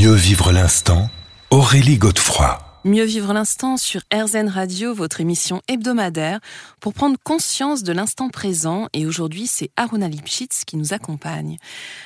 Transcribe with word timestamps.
Mieux 0.00 0.14
vivre 0.14 0.50
l'instant, 0.50 1.10
Aurélie 1.50 1.98
Godefroy. 1.98 2.58
Mieux 2.84 3.04
vivre 3.04 3.34
l'instant 3.34 3.76
sur 3.76 4.00
RZN 4.10 4.48
Radio, 4.48 4.94
votre 4.94 5.20
émission 5.20 5.60
hebdomadaire, 5.68 6.40
pour 6.80 6.94
prendre 6.94 7.18
conscience 7.22 7.82
de 7.82 7.92
l'instant 7.92 8.30
présent. 8.30 8.88
Et 8.94 9.04
aujourd'hui, 9.04 9.46
c'est 9.46 9.68
Aruna 9.76 10.08
Lipschitz 10.08 10.64
qui 10.64 10.78
nous 10.78 10.94
accompagne. 10.94 11.58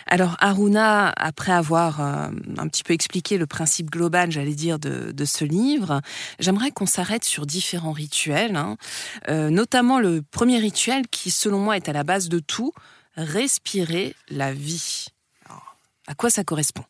Alors, 0.09 0.37
Aruna, 0.41 1.13
après 1.17 1.53
avoir 1.53 2.01
euh, 2.01 2.31
un 2.59 2.67
petit 2.67 2.83
peu 2.83 2.95
expliqué 2.95 3.39
le 3.39 3.47
principe 3.47 3.93
global, 3.93 4.33
j'allais 4.33 4.57
dire, 4.57 4.81
de, 4.81 5.25
ce 5.25 5.45
livre, 5.45 6.01
j'aimerais 6.41 6.73
qu'on 6.73 6.87
s'arrête 6.87 7.23
sur 7.23 7.47
différents 7.47 7.93
rituels, 7.93 8.57
hein. 8.57 8.77
euh, 9.29 9.51
notamment 9.51 10.01
le 10.01 10.21
premier 10.21 10.59
rituel 10.59 11.07
qui, 11.13 11.31
selon 11.31 11.61
moi, 11.61 11.77
est 11.77 11.89
à 11.89 11.93
la 11.93 12.03
base 12.03 12.29
de 12.29 12.41
tout, 12.41 12.73
respirer 13.17 14.17
la 14.31 14.53
vie. 14.53 15.07
Alors, 15.47 15.77
à 16.09 16.17
quoi 16.17 16.29
ça 16.29 16.43
correspond? 16.43 16.83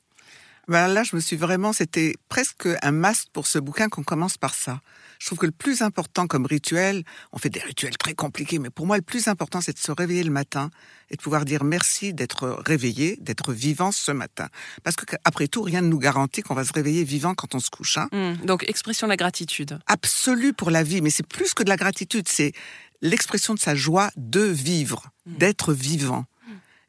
Ben 0.69 0.89
là, 0.89 1.03
je 1.03 1.15
me 1.17 1.21
suis 1.21 1.37
vraiment, 1.37 1.73
c'était 1.73 2.15
presque 2.29 2.69
un 2.83 2.93
masque 2.93 3.29
pour 3.33 3.47
ce 3.47 3.59
bouquin 3.59 3.89
qu'on 3.89 4.03
commence 4.03 4.37
par 4.37 4.55
ça. 4.55 4.81
Je 5.19 5.27
trouve 5.27 5.39
que 5.39 5.47
le 5.47 5.53
plus 5.53 5.83
important 5.83 6.27
comme 6.27 6.47
rituel, 6.47 7.05
on 7.33 7.39
fait 7.39 7.49
des 7.49 7.61
rituels 7.61 7.97
très 7.97 8.15
compliqués, 8.15 8.59
mais 8.59 8.71
pour 8.71 8.87
moi, 8.87 8.97
le 8.97 9.03
plus 9.03 9.29
important, 9.29 9.61
c'est 9.61 9.73
de 9.73 9.79
se 9.79 9.93
réveiller 9.93 10.23
le 10.23 10.31
matin 10.31 10.71
et 11.11 11.17
de 11.17 11.23
pouvoir 11.23 11.45
dire 11.45 11.65
merci 11.65 12.13
d'être 12.13 12.63
réveillé, 12.67 13.17
d'être 13.21 13.53
vivant 13.53 13.93
ce 13.93 14.13
matin. 14.13 14.49
Parce 14.83 14.97
que 14.97 15.17
après 15.25 15.49
tout, 15.49 15.63
rien 15.63 15.81
ne 15.81 15.89
nous 15.89 15.99
garantit 15.99 16.43
qu'on 16.43 16.55
va 16.55 16.65
se 16.65 16.73
réveiller 16.73 17.05
vivant 17.05 17.35
quand 17.35 17.55
on 17.55 17.61
se 17.61 17.71
couche. 17.71 17.99
Hein. 17.99 18.09
Mmh, 18.13 18.47
donc, 18.47 18.65
expression 18.69 19.07
de 19.07 19.13
la 19.13 19.17
gratitude. 19.17 19.79
Absolue 19.87 20.53
pour 20.53 20.71
la 20.71 20.83
vie, 20.83 21.01
mais 21.01 21.11
c'est 21.11 21.27
plus 21.27 21.55
que 21.55 21.63
de 21.63 21.69
la 21.69 21.77
gratitude, 21.77 22.29
c'est 22.29 22.53
l'expression 23.01 23.55
de 23.55 23.61
sa 23.61 23.75
joie 23.75 24.11
de 24.17 24.41
vivre, 24.41 25.11
mmh. 25.27 25.37
d'être 25.37 25.73
vivant. 25.73 26.25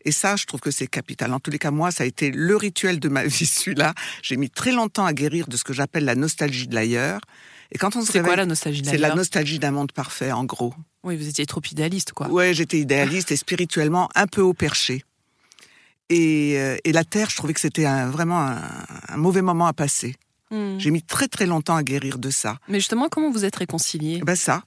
Et 0.05 0.11
ça, 0.11 0.35
je 0.35 0.45
trouve 0.45 0.61
que 0.61 0.71
c'est 0.71 0.87
capital. 0.87 1.33
En 1.33 1.39
tous 1.39 1.51
les 1.51 1.57
cas, 1.57 1.71
moi, 1.71 1.91
ça 1.91 2.03
a 2.03 2.07
été 2.07 2.31
le 2.31 2.55
rituel 2.55 2.99
de 2.99 3.09
ma 3.09 3.23
vie, 3.25 3.45
celui-là. 3.45 3.93
J'ai 4.21 4.37
mis 4.37 4.49
très 4.49 4.71
longtemps 4.71 5.05
à 5.05 5.13
guérir 5.13 5.47
de 5.47 5.57
ce 5.57 5.63
que 5.63 5.73
j'appelle 5.73 6.05
la 6.05 6.15
nostalgie 6.15 6.67
de 6.67 6.75
l'ailleurs. 6.75 7.21
Et 7.71 7.77
quand 7.77 7.95
on 7.95 8.01
se 8.05 8.11
C'est 8.11 8.21
quoi 8.21 8.35
la 8.35 8.45
nostalgie 8.45 8.83
de 8.83 8.87
C'est 8.87 8.97
la 8.97 9.15
nostalgie 9.15 9.59
d'un 9.59 9.71
monde 9.71 9.91
parfait, 9.91 10.31
en 10.31 10.45
gros. 10.45 10.73
Oui, 11.03 11.17
vous 11.17 11.27
étiez 11.27 11.45
trop 11.45 11.61
idéaliste, 11.69 12.13
quoi. 12.13 12.27
Ouais, 12.27 12.53
j'étais 12.53 12.79
idéaliste 12.79 13.31
et 13.31 13.35
spirituellement 13.35 14.09
un 14.15 14.27
peu 14.27 14.41
au 14.41 14.53
perché. 14.53 15.03
Et, 16.09 16.55
euh, 16.57 16.77
et 16.83 16.91
la 16.91 17.03
Terre, 17.03 17.31
je 17.31 17.35
trouvais 17.35 17.53
que 17.53 17.59
c'était 17.59 17.85
vraiment 18.05 18.39
un, 18.39 18.61
un, 19.09 19.17
mauvais 19.17 19.41
moment 19.41 19.65
à 19.65 19.73
passer. 19.73 20.15
Hmm. 20.51 20.77
J'ai 20.77 20.91
mis 20.91 21.01
très 21.01 21.27
très 21.27 21.47
longtemps 21.47 21.75
à 21.75 21.81
guérir 21.81 22.19
de 22.19 22.29
ça. 22.29 22.57
Mais 22.67 22.79
justement, 22.79 23.09
comment 23.09 23.31
vous 23.31 23.43
êtes 23.43 23.55
réconcilié 23.55 24.21
Ben 24.23 24.35
ça, 24.35 24.63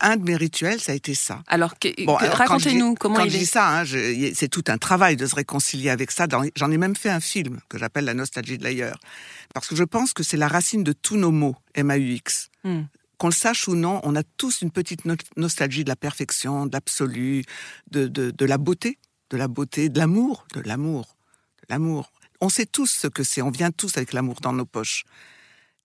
un 0.00 0.16
de 0.16 0.24
mes 0.24 0.36
rituels, 0.36 0.80
ça 0.80 0.92
a 0.92 0.94
été 0.94 1.14
ça. 1.14 1.42
Alors, 1.46 1.74
racontez-nous 2.06 2.94
comment 2.94 3.16
quand 3.16 3.24
il 3.24 3.30
je 3.30 3.38
dis 3.38 3.46
ça, 3.46 3.80
hein, 3.80 3.84
c'est 4.34 4.48
tout 4.48 4.64
un 4.68 4.78
travail 4.78 5.16
de 5.16 5.26
se 5.26 5.34
réconcilier 5.34 5.90
avec 5.90 6.10
ça. 6.10 6.26
J'en 6.56 6.70
ai 6.70 6.78
même 6.78 6.96
fait 6.96 7.10
un 7.10 7.20
film 7.20 7.60
que 7.68 7.78
j'appelle 7.78 8.04
La 8.04 8.14
nostalgie 8.14 8.58
de 8.58 8.64
l'ailleurs, 8.64 8.98
parce 9.52 9.66
que 9.66 9.76
je 9.76 9.84
pense 9.84 10.12
que 10.12 10.22
c'est 10.22 10.36
la 10.36 10.48
racine 10.48 10.82
de 10.84 10.92
tous 10.92 11.16
nos 11.16 11.30
mots, 11.30 11.56
M-A-U-X. 11.74 12.50
Hmm. 12.64 12.82
Qu'on 13.18 13.28
le 13.28 13.32
sache 13.32 13.68
ou 13.68 13.76
non, 13.76 14.00
on 14.02 14.16
a 14.16 14.24
tous 14.24 14.62
une 14.62 14.72
petite 14.72 15.02
nostalgie 15.36 15.84
de 15.84 15.88
la 15.88 15.96
perfection, 15.96 16.66
de 16.66 16.72
l'absolu, 16.72 17.44
de, 17.90 18.08
de, 18.08 18.32
de 18.32 18.44
la 18.44 18.58
beauté, 18.58 18.98
de 19.30 19.36
la 19.36 19.46
beauté, 19.46 19.88
de 19.88 19.98
l'amour, 19.98 20.46
de 20.54 20.60
l'amour, 20.60 21.16
de 21.62 21.66
l'amour. 21.70 22.10
On 22.40 22.48
sait 22.48 22.66
tous 22.66 22.90
ce 22.90 23.06
que 23.06 23.22
c'est, 23.22 23.40
on 23.40 23.50
vient 23.50 23.70
tous 23.70 23.96
avec 23.96 24.12
l'amour 24.12 24.40
dans 24.40 24.52
nos 24.52 24.66
poches. 24.66 25.04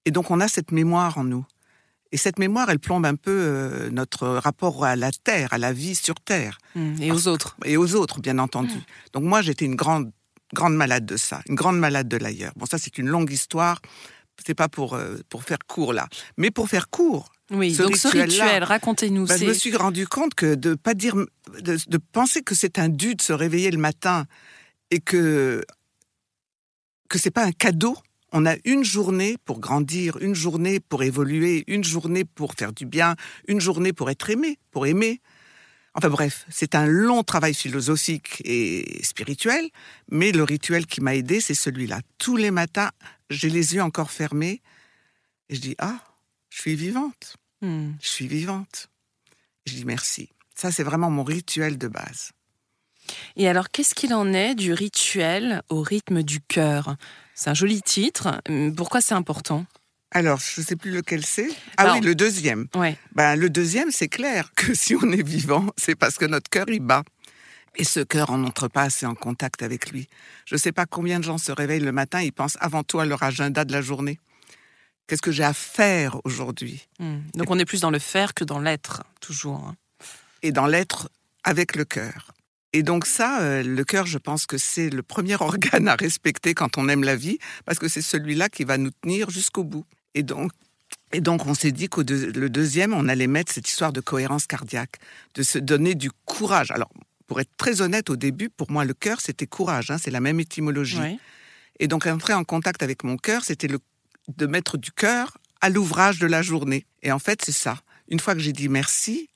Et 0.06 0.12
donc 0.12 0.32
on 0.32 0.40
a 0.40 0.48
cette 0.48 0.72
mémoire 0.72 1.20
en 1.20 1.24
nous. 1.24 1.46
Et 2.12 2.18
cette 2.18 2.40
mémoire, 2.40 2.70
elle 2.70 2.80
plombe 2.80 3.06
un 3.06 3.16
peu 3.16 3.32
euh, 3.32 3.90
notre 3.92 4.28
rapport 4.28 4.84
à 4.84 4.96
la 4.96 5.12
terre, 5.12 5.54
à 5.54 5.58
la 5.58 5.74
vie 5.74 5.96
sur 5.96 6.16
terre. 6.16 6.58
Mmh, 6.76 7.02
et 7.02 7.12
aux 7.12 7.28
autres. 7.28 7.56
Et 7.66 7.78
aux 7.78 7.96
autres, 7.96 8.20
bien 8.20 8.40
entendu. 8.40 8.74
Mmh. 8.74 8.84
Donc 9.14 9.24
moi, 9.24 9.42
j'étais 9.42 9.66
une 9.66 9.76
grande, 9.76 10.12
grande 10.54 10.76
malade 10.76 11.06
de 11.06 11.18
ça, 11.18 11.42
une 11.48 11.56
grande 11.56 11.78
malade 11.78 12.08
de 12.08 12.18
l'ailleurs. 12.18 12.54
Bon, 12.56 12.66
ça, 12.66 12.78
c'est 12.80 12.98
une 12.98 13.08
longue 13.08 13.32
histoire. 13.32 13.80
C'est 14.46 14.56
pas 14.56 14.70
pour, 14.70 14.96
euh, 14.96 15.18
pour 15.30 15.44
faire 15.44 15.60
court 15.68 15.94
là. 15.94 16.08
Mais 16.38 16.50
pour 16.50 16.70
faire 16.70 16.90
court. 16.90 17.32
Oui, 17.52 17.76
donc 17.76 17.98
ce 17.98 18.08
rituel, 18.08 18.64
racontez-nous. 18.64 19.26
Bah, 19.26 19.38
je 19.38 19.46
me 19.46 19.54
suis 19.54 19.76
rendu 19.76 20.08
compte 20.08 20.34
que 20.34 20.56
de 20.56 20.76
pas 20.76 20.94
dire, 20.94 21.16
de, 21.62 21.78
de 21.88 21.98
penser 21.98 22.42
que 22.42 22.56
c'est 22.56 22.80
un 22.80 22.90
dû 22.90 23.16
de 23.16 23.22
se 23.22 23.34
réveiller 23.34 23.72
le 23.72 23.80
matin 23.80 24.26
et 24.92 25.00
que 25.00 25.64
que 27.10 27.18
c'est 27.18 27.32
pas 27.32 27.44
un 27.44 27.52
cadeau 27.52 27.98
on 28.32 28.46
a 28.46 28.56
une 28.66 28.84
journée 28.84 29.38
pour 29.46 29.60
grandir, 29.60 30.18
une 30.18 30.36
journée 30.36 30.80
pour 30.80 31.04
évoluer, 31.04 31.64
une 31.68 31.84
journée 31.84 32.26
pour 32.26 32.54
faire 32.54 32.74
du 32.74 32.86
bien, 32.86 33.16
une 33.48 33.60
journée 33.60 33.94
pour 33.94 34.10
être 34.10 34.30
aimé, 34.30 34.58
pour 34.72 34.88
aimer. 34.88 35.22
Enfin 35.94 36.10
bref, 36.10 36.46
c'est 36.50 36.76
un 36.76 36.86
long 36.86 37.24
travail 37.24 37.54
philosophique 37.54 38.42
et 38.46 39.02
spirituel, 39.04 39.70
mais 40.12 40.32
le 40.32 40.44
rituel 40.44 40.86
qui 40.86 41.02
m'a 41.02 41.16
aidé, 41.16 41.42
c'est 41.42 41.56
celui-là. 41.56 42.02
Tous 42.18 42.38
les 42.38 42.52
matins, 42.52 42.92
j'ai 43.30 43.50
les 43.50 43.76
yeux 43.76 43.82
encore 43.82 44.12
fermés 44.12 44.62
et 45.50 45.56
je 45.56 45.62
dis 45.62 45.76
Ah, 45.80 46.00
je 46.50 46.62
suis 46.62 46.76
vivante. 46.76 47.38
Hmm. 47.62 47.92
Je 48.02 48.08
suis 48.08 48.28
vivante. 48.28 48.90
Je 49.66 49.74
dis 49.74 49.86
merci. 49.86 50.30
Ça, 50.56 50.72
c'est 50.72 50.84
vraiment 50.84 51.10
mon 51.10 51.24
rituel 51.24 51.78
de 51.78 51.88
base. 51.88 52.32
Et 53.36 53.48
alors, 53.48 53.70
qu'est-ce 53.70 53.96
qu'il 53.96 54.14
en 54.14 54.34
est 54.34 54.56
du 54.56 54.74
rituel 54.74 55.64
au 55.70 55.82
rythme 55.82 56.22
du 56.24 56.42
cœur? 56.42 56.96
C'est 57.40 57.50
un 57.50 57.54
joli 57.54 57.82
titre. 57.82 58.42
Pourquoi 58.76 59.00
c'est 59.00 59.14
important? 59.14 59.66
Alors, 60.12 60.42
je 60.42 60.60
ne 60.60 60.66
sais 60.66 60.76
plus 60.76 60.92
lequel 60.92 61.26
c'est. 61.26 61.48
Ah 61.78 61.94
oui, 61.94 62.02
le 62.02 62.14
deuxième. 62.14 62.68
Ouais. 62.76 62.98
Ben, 63.14 63.38
le 63.38 63.50
deuxième, 63.50 63.92
c'est 63.92 64.10
clair 64.10 64.52
que 64.58 64.74
si 64.74 64.94
on 64.94 65.10
est 65.14 65.26
vivant, 65.26 65.68
c'est 65.78 65.96
parce 65.96 66.18
que 66.18 66.26
notre 66.26 66.50
cœur, 66.50 66.66
il 66.68 66.82
bat. 66.82 67.04
Et 67.78 67.86
ce 67.86 68.02
cœur, 68.02 68.30
on 68.30 68.40
n'entre 68.40 68.68
pas 68.68 68.82
assez 68.82 69.06
en 69.06 69.16
contact 69.16 69.64
avec 69.64 69.90
lui. 69.90 70.10
Je 70.44 70.56
ne 70.56 70.60
sais 70.60 70.74
pas 70.74 70.86
combien 70.86 71.18
de 71.20 71.24
gens 71.24 71.38
se 71.38 71.54
réveillent 71.54 71.80
le 71.80 71.94
matin, 71.94 72.22
ils 72.22 72.34
pensent 72.34 72.58
avant 72.60 72.84
tout 72.84 73.00
à 73.00 73.06
leur 73.06 73.24
agenda 73.24 73.64
de 73.64 73.72
la 73.72 73.82
journée. 73.82 74.20
Qu'est-ce 75.08 75.22
que 75.22 75.32
j'ai 75.32 75.46
à 75.46 75.54
faire 75.54 76.20
aujourd'hui? 76.26 76.90
Hmm. 77.00 77.20
Donc 77.36 77.50
on 77.50 77.58
est 77.58 77.64
plus 77.64 77.80
dans 77.80 77.92
le 77.92 78.00
faire 78.00 78.34
que 78.34 78.44
dans 78.44 78.60
l'être, 78.60 79.04
toujours. 79.22 79.66
Hein. 79.66 79.76
Et 80.42 80.52
dans 80.52 80.68
l'être 80.68 81.10
avec 81.46 81.78
le 81.78 81.86
cœur. 81.86 82.34
Et 82.74 82.84
donc 82.84 83.06
ça, 83.06 83.42
euh, 83.42 83.64
le 83.64 83.84
cœur, 83.84 84.06
je 84.06 84.18
pense 84.18 84.46
que 84.46 84.58
c'est 84.58 84.90
le 84.90 85.02
premier 85.02 85.36
organe 85.42 85.88
à 85.88 85.96
respecter 85.96 86.54
quand 86.54 86.78
on 86.78 86.88
aime 86.88 87.04
la 87.04 87.16
vie, 87.16 87.40
parce 87.66 87.80
que 87.80 87.88
c'est 87.88 88.02
celui-là 88.02 88.50
qui 88.50 88.64
va 88.64 88.78
nous 88.78 88.92
tenir 88.92 89.30
jusqu'au 89.30 89.64
bout. 89.64 89.86
Et 90.14 90.24
donc, 90.24 90.52
et 91.12 91.22
donc 91.22 91.46
on 91.48 91.54
s'est 91.54 91.72
dit 91.72 91.90
qu'au 91.90 92.04
le 92.04 92.50
deuxième, 92.50 92.94
on 92.94 93.08
allait 93.08 93.28
mettre 93.28 93.52
cette 93.52 93.68
histoire 93.68 93.94
de 93.94 94.02
cohérence 94.02 94.46
cardiaque, 94.46 94.98
de 95.34 95.44
se 95.44 95.58
donner 95.58 95.96
du 95.96 96.12
courage. 96.26 96.72
Alors, 96.72 96.92
pour 97.28 97.40
être 97.40 97.56
très 97.58 97.82
honnête, 97.82 98.10
au 98.10 98.16
début, 98.16 98.50
pour 98.50 98.72
moi, 98.72 98.86
le 98.86 98.94
cœur, 98.94 99.22
c'était 99.22 99.48
courage, 99.48 99.92
hein, 99.92 99.98
c'est 100.02 100.12
la 100.12 100.20
même 100.20 100.40
étymologie. 100.40 101.20
Et 101.80 101.88
donc, 101.88 102.06
entrer 102.08 102.34
en 102.34 102.44
contact 102.44 102.84
avec 102.84 103.04
mon 103.04 103.18
cœur, 103.18 103.44
c'était 103.46 103.68
le, 103.68 103.80
de 104.36 104.46
mettre 104.46 104.78
du 104.78 104.92
cœur 104.92 105.38
à 105.62 105.70
l'ouvrage 105.70 106.20
de 106.20 106.28
la 106.28 106.42
journée. 106.42 106.86
Et 107.04 107.12
en 107.12 107.20
fait, 107.20 107.42
c'est 107.44 107.54
ça. 107.54 107.80
Une 108.10 108.20
fois 108.20 108.34
que 108.34 108.40
j'ai 108.40 108.52
dit 108.52 108.68
merci, 108.68 109.30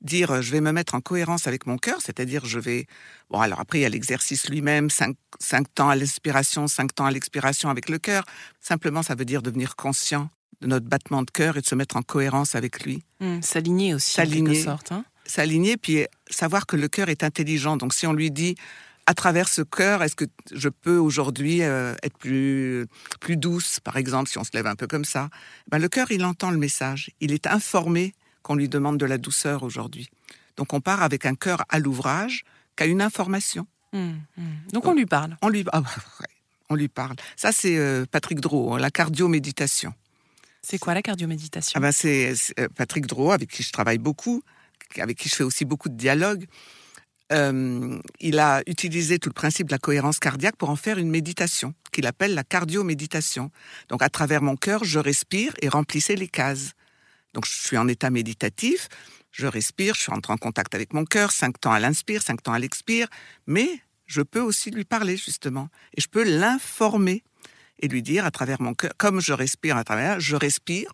dire 0.00 0.30
euh, 0.30 0.40
je 0.40 0.50
vais 0.52 0.60
me 0.60 0.72
mettre 0.72 0.94
en 0.94 1.00
cohérence 1.00 1.46
avec 1.46 1.66
mon 1.66 1.78
cœur, 1.78 1.98
c'est-à-dire 2.00 2.44
je 2.44 2.58
vais... 2.58 2.86
Bon, 3.30 3.40
alors 3.40 3.60
après, 3.60 3.78
il 3.78 3.82
y 3.82 3.84
a 3.84 3.88
l'exercice 3.88 4.48
lui-même, 4.48 4.90
cinq, 4.90 5.16
temps 5.74 5.88
à 5.88 5.96
l'inspiration, 5.96 6.66
cinq 6.66 6.94
temps 6.94 7.06
à 7.06 7.10
l'expiration 7.10 7.70
avec 7.70 7.88
le 7.88 7.98
cœur. 7.98 8.24
Simplement, 8.60 9.02
ça 9.02 9.14
veut 9.14 9.24
dire 9.24 9.42
devenir 9.42 9.76
conscient 9.76 10.30
de 10.60 10.66
notre 10.66 10.86
battement 10.86 11.22
de 11.22 11.30
cœur 11.30 11.56
et 11.56 11.60
de 11.60 11.66
se 11.66 11.74
mettre 11.74 11.96
en 11.96 12.02
cohérence 12.02 12.54
avec 12.54 12.84
lui. 12.84 13.02
Mmh, 13.20 13.42
s'aligner 13.42 13.94
aussi, 13.94 14.20
en 14.20 14.26
quelque 14.26 14.54
sorte. 14.54 14.92
Hein 14.92 15.04
S'aligner, 15.24 15.76
puis 15.76 16.06
savoir 16.28 16.66
que 16.66 16.76
le 16.76 16.88
cœur 16.88 17.08
est 17.08 17.22
intelligent. 17.22 17.76
Donc 17.76 17.94
si 17.94 18.06
on 18.06 18.12
lui 18.12 18.30
dit, 18.30 18.56
à 19.06 19.14
travers 19.14 19.48
ce 19.48 19.62
cœur, 19.62 20.02
est-ce 20.02 20.14
que 20.14 20.26
je 20.52 20.68
peux 20.68 20.96
aujourd'hui 20.96 21.62
euh, 21.62 21.94
être 22.02 22.16
plus, 22.18 22.86
plus 23.20 23.36
douce, 23.36 23.80
par 23.80 23.96
exemple, 23.96 24.30
si 24.30 24.38
on 24.38 24.44
se 24.44 24.50
lève 24.54 24.66
un 24.66 24.76
peu 24.76 24.86
comme 24.86 25.04
ça 25.04 25.30
ben, 25.68 25.78
Le 25.78 25.88
cœur, 25.88 26.10
il 26.10 26.24
entend 26.24 26.50
le 26.50 26.58
message. 26.58 27.10
Il 27.20 27.32
est 27.32 27.46
informé 27.46 28.14
qu'on 28.42 28.54
lui 28.54 28.68
demande 28.68 28.98
de 28.98 29.06
la 29.06 29.18
douceur 29.18 29.62
aujourd'hui. 29.62 30.10
Donc 30.56 30.72
on 30.72 30.80
part 30.80 31.02
avec 31.02 31.26
un 31.26 31.34
cœur 31.34 31.64
à 31.68 31.78
l'ouvrage, 31.78 32.44
qu'à 32.76 32.86
une 32.86 33.02
information. 33.02 33.66
Hum, 33.92 34.20
hum. 34.38 34.44
Donc 34.72 34.86
on 34.86 34.94
lui 34.94 35.06
parle. 35.06 35.36
On 35.42 35.48
lui, 35.48 35.64
ah, 35.72 35.82
on 36.68 36.74
lui 36.74 36.88
parle. 36.88 37.16
Ça 37.36 37.52
c'est 37.52 37.76
euh, 37.76 38.04
Patrick 38.10 38.40
Drault, 38.40 38.74
hein, 38.74 38.78
la 38.78 38.90
cardio-méditation. 38.90 39.94
C'est 40.62 40.78
quoi 40.78 40.94
la 40.94 41.02
cardio-méditation? 41.02 41.72
Ah 41.76 41.80
ben, 41.80 41.92
C'est 41.92 42.32
euh, 42.58 42.68
Patrick 42.76 43.06
Drault, 43.06 43.32
avec 43.32 43.50
qui 43.50 43.62
je 43.62 43.72
travaille 43.72 43.98
beaucoup, 43.98 44.42
avec 44.98 45.18
qui 45.18 45.28
je 45.28 45.34
fais 45.34 45.44
aussi 45.44 45.64
beaucoup 45.64 45.88
de 45.88 45.96
dialogues. 45.96 46.46
Euh, 47.32 47.98
il 48.18 48.38
a 48.38 48.62
utilisé 48.66 49.18
tout 49.18 49.28
le 49.28 49.34
principe 49.34 49.68
de 49.68 49.72
la 49.72 49.78
cohérence 49.78 50.18
cardiaque 50.18 50.56
pour 50.56 50.68
en 50.68 50.76
faire 50.76 50.98
une 50.98 51.10
méditation 51.10 51.74
qu'il 51.92 52.06
appelle 52.06 52.34
la 52.34 52.44
cardio-méditation. 52.44 53.50
Donc 53.88 54.02
à 54.02 54.08
travers 54.08 54.42
mon 54.42 54.56
cœur, 54.56 54.84
je 54.84 54.98
respire 54.98 55.54
et 55.62 55.68
remplissez 55.68 56.16
les 56.16 56.28
cases. 56.28 56.72
Donc 57.34 57.46
je 57.46 57.52
suis 57.52 57.76
en 57.76 57.88
état 57.88 58.10
méditatif, 58.10 58.88
je 59.30 59.46
respire, 59.46 59.94
je 59.94 60.02
suis 60.02 60.12
entré 60.12 60.32
en 60.32 60.36
contact 60.36 60.74
avec 60.74 60.92
mon 60.92 61.04
cœur, 61.04 61.30
cinq 61.30 61.60
temps 61.60 61.72
à 61.72 61.80
l'inspire, 61.80 62.22
cinq 62.22 62.42
temps 62.42 62.52
à 62.52 62.58
l'expire, 62.58 63.08
mais 63.46 63.68
je 64.06 64.22
peux 64.22 64.40
aussi 64.40 64.70
lui 64.70 64.84
parler 64.84 65.16
justement, 65.16 65.68
et 65.96 66.00
je 66.00 66.08
peux 66.08 66.24
l'informer 66.24 67.22
et 67.78 67.88
lui 67.88 68.02
dire 68.02 68.24
à 68.24 68.30
travers 68.30 68.60
mon 68.60 68.74
cœur, 68.74 68.92
comme 68.98 69.20
je 69.20 69.32
respire 69.32 69.76
à 69.76 69.84
travers, 69.84 70.20
je 70.20 70.36
respire 70.36 70.92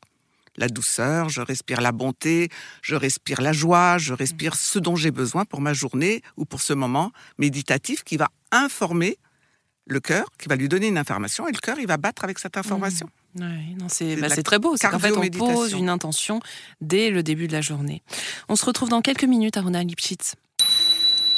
la 0.56 0.69
douceur, 0.69 1.29
je 1.29 1.41
respire 1.41 1.81
la 1.81 1.93
bonté, 1.93 2.49
je 2.82 2.94
respire 2.94 3.41
la 3.43 3.53
joie, 3.53 3.99
je 3.99 4.15
respire 4.15 4.55
ce 4.55 4.79
dont 4.79 4.97
j'ai 4.97 5.11
besoin 5.11 5.44
pour 5.44 5.61
ma 5.61 5.75
journée 5.75 6.23
ou 6.37 6.44
pour 6.44 6.62
ce 6.62 6.73
moment 6.73 7.12
méditatif 7.39 8.05
qui 8.05 8.17
va 8.17 8.31
informer 8.53 9.19
le 9.87 10.00
cœur 10.00 10.27
qui 10.39 10.49
va 10.49 10.56
lui 10.56 10.69
donner 10.69 10.89
une 10.89 10.99
information 10.99 11.47
et 11.47 11.53
le 11.53 11.59
cœur 11.59 11.79
il 11.79 11.87
va 11.87 11.97
battre 11.97 12.25
avec 12.25 12.39
cette 12.39 12.56
information. 12.56 13.06
Mmh. 13.06 13.25
Ouais, 13.38 13.75
non, 13.79 13.87
c'est 13.88 14.15
C'est 14.15 14.21
bah, 14.21 14.29
c'est 14.29 14.43
très 14.43 14.59
beau. 14.59 14.77
C'est 14.77 14.88
qu'en 14.88 14.99
fait, 14.99 15.12
on 15.12 15.29
pose 15.29 15.73
une 15.73 15.88
intention 15.88 16.41
dès 16.81 17.11
le 17.11 17.23
début 17.23 17.49
de 17.49 17.53
la 17.53 17.61
journée. 17.61 18.03
On 18.49 18.56
se 18.56 18.65
retrouve 18.65 18.88
dans 18.88 19.03
quelques 19.03 19.25
minutes, 19.25 19.56
Aruna 19.56 19.83
Lipschitz. 19.83 20.35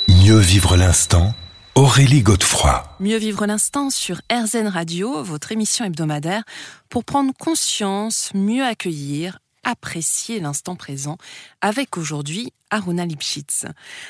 Mieux 0.09 0.39
vivre 0.39 0.77
l'instant, 0.77 1.35
Aurélie 1.75 2.23
Godefroy. 2.23 2.83
Mieux 3.01 3.19
vivre 3.19 3.47
l'instant 3.47 3.91
sur 3.91 4.21
RZN 4.33 4.69
Radio, 4.69 5.23
votre 5.23 5.53
émission 5.53 5.85
hebdomadaire, 5.85 6.45
pour 6.89 7.05
prendre 7.05 7.33
conscience, 7.35 8.31
mieux 8.35 8.65
accueillir, 8.65 9.39
apprécier 9.65 10.41
l'instant 10.41 10.77
présent, 10.77 11.19
avec 11.61 11.99
aujourd'hui 11.99 12.53
Aruna 12.71 13.07
Lipschitz. 13.07 13.67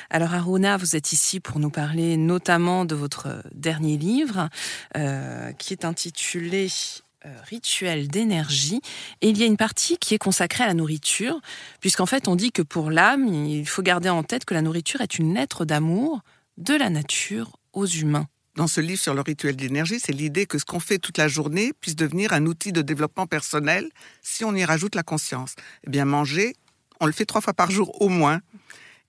Alors 0.09 0.33
Aruna, 0.33 0.77
vous 0.77 0.95
êtes 0.95 1.11
ici 1.11 1.39
pour 1.39 1.59
nous 1.59 1.69
parler 1.69 2.17
notamment 2.17 2.85
de 2.85 2.95
votre 2.95 3.43
dernier 3.53 3.97
livre, 3.97 4.49
euh, 4.97 5.51
qui 5.53 5.73
est 5.73 5.85
intitulé 5.85 6.69
Rituel 7.23 8.07
d'énergie. 8.07 8.81
Et 9.21 9.29
il 9.29 9.37
y 9.37 9.43
a 9.43 9.45
une 9.45 9.57
partie 9.57 9.97
qui 9.97 10.13
est 10.13 10.19
consacrée 10.19 10.63
à 10.63 10.67
la 10.67 10.73
nourriture, 10.73 11.41
puisqu'en 11.81 12.05
fait 12.05 12.27
on 12.27 12.35
dit 12.35 12.51
que 12.51 12.61
pour 12.61 12.91
l'âme, 12.91 13.27
il 13.27 13.67
faut 13.67 13.81
garder 13.81 14.09
en 14.09 14.23
tête 14.23 14.45
que 14.45 14.53
la 14.53 14.61
nourriture 14.61 15.01
est 15.01 15.19
une 15.19 15.33
lettre 15.33 15.65
d'amour 15.65 16.21
de 16.57 16.75
la 16.75 16.89
nature 16.89 17.57
aux 17.73 17.85
humains. 17.85 18.27
Dans 18.55 18.67
ce 18.67 18.81
livre 18.81 18.99
sur 18.99 19.13
le 19.13 19.21
rituel 19.21 19.55
d'énergie, 19.55 19.99
c'est 19.99 20.11
l'idée 20.11 20.45
que 20.45 20.57
ce 20.57 20.65
qu'on 20.65 20.79
fait 20.79 20.99
toute 20.99 21.17
la 21.17 21.27
journée 21.27 21.71
puisse 21.79 21.95
devenir 21.95 22.33
un 22.33 22.45
outil 22.45 22.71
de 22.71 22.81
développement 22.81 23.27
personnel 23.27 23.89
si 24.21 24.43
on 24.43 24.53
y 24.53 24.65
rajoute 24.65 24.95
la 24.95 25.03
conscience. 25.03 25.55
Eh 25.87 25.89
bien, 25.89 26.05
manger, 26.05 26.55
on 26.99 27.05
le 27.05 27.11
fait 27.11 27.25
trois 27.25 27.41
fois 27.41 27.53
par 27.53 27.71
jour 27.71 28.01
au 28.01 28.09
moins. 28.09 28.41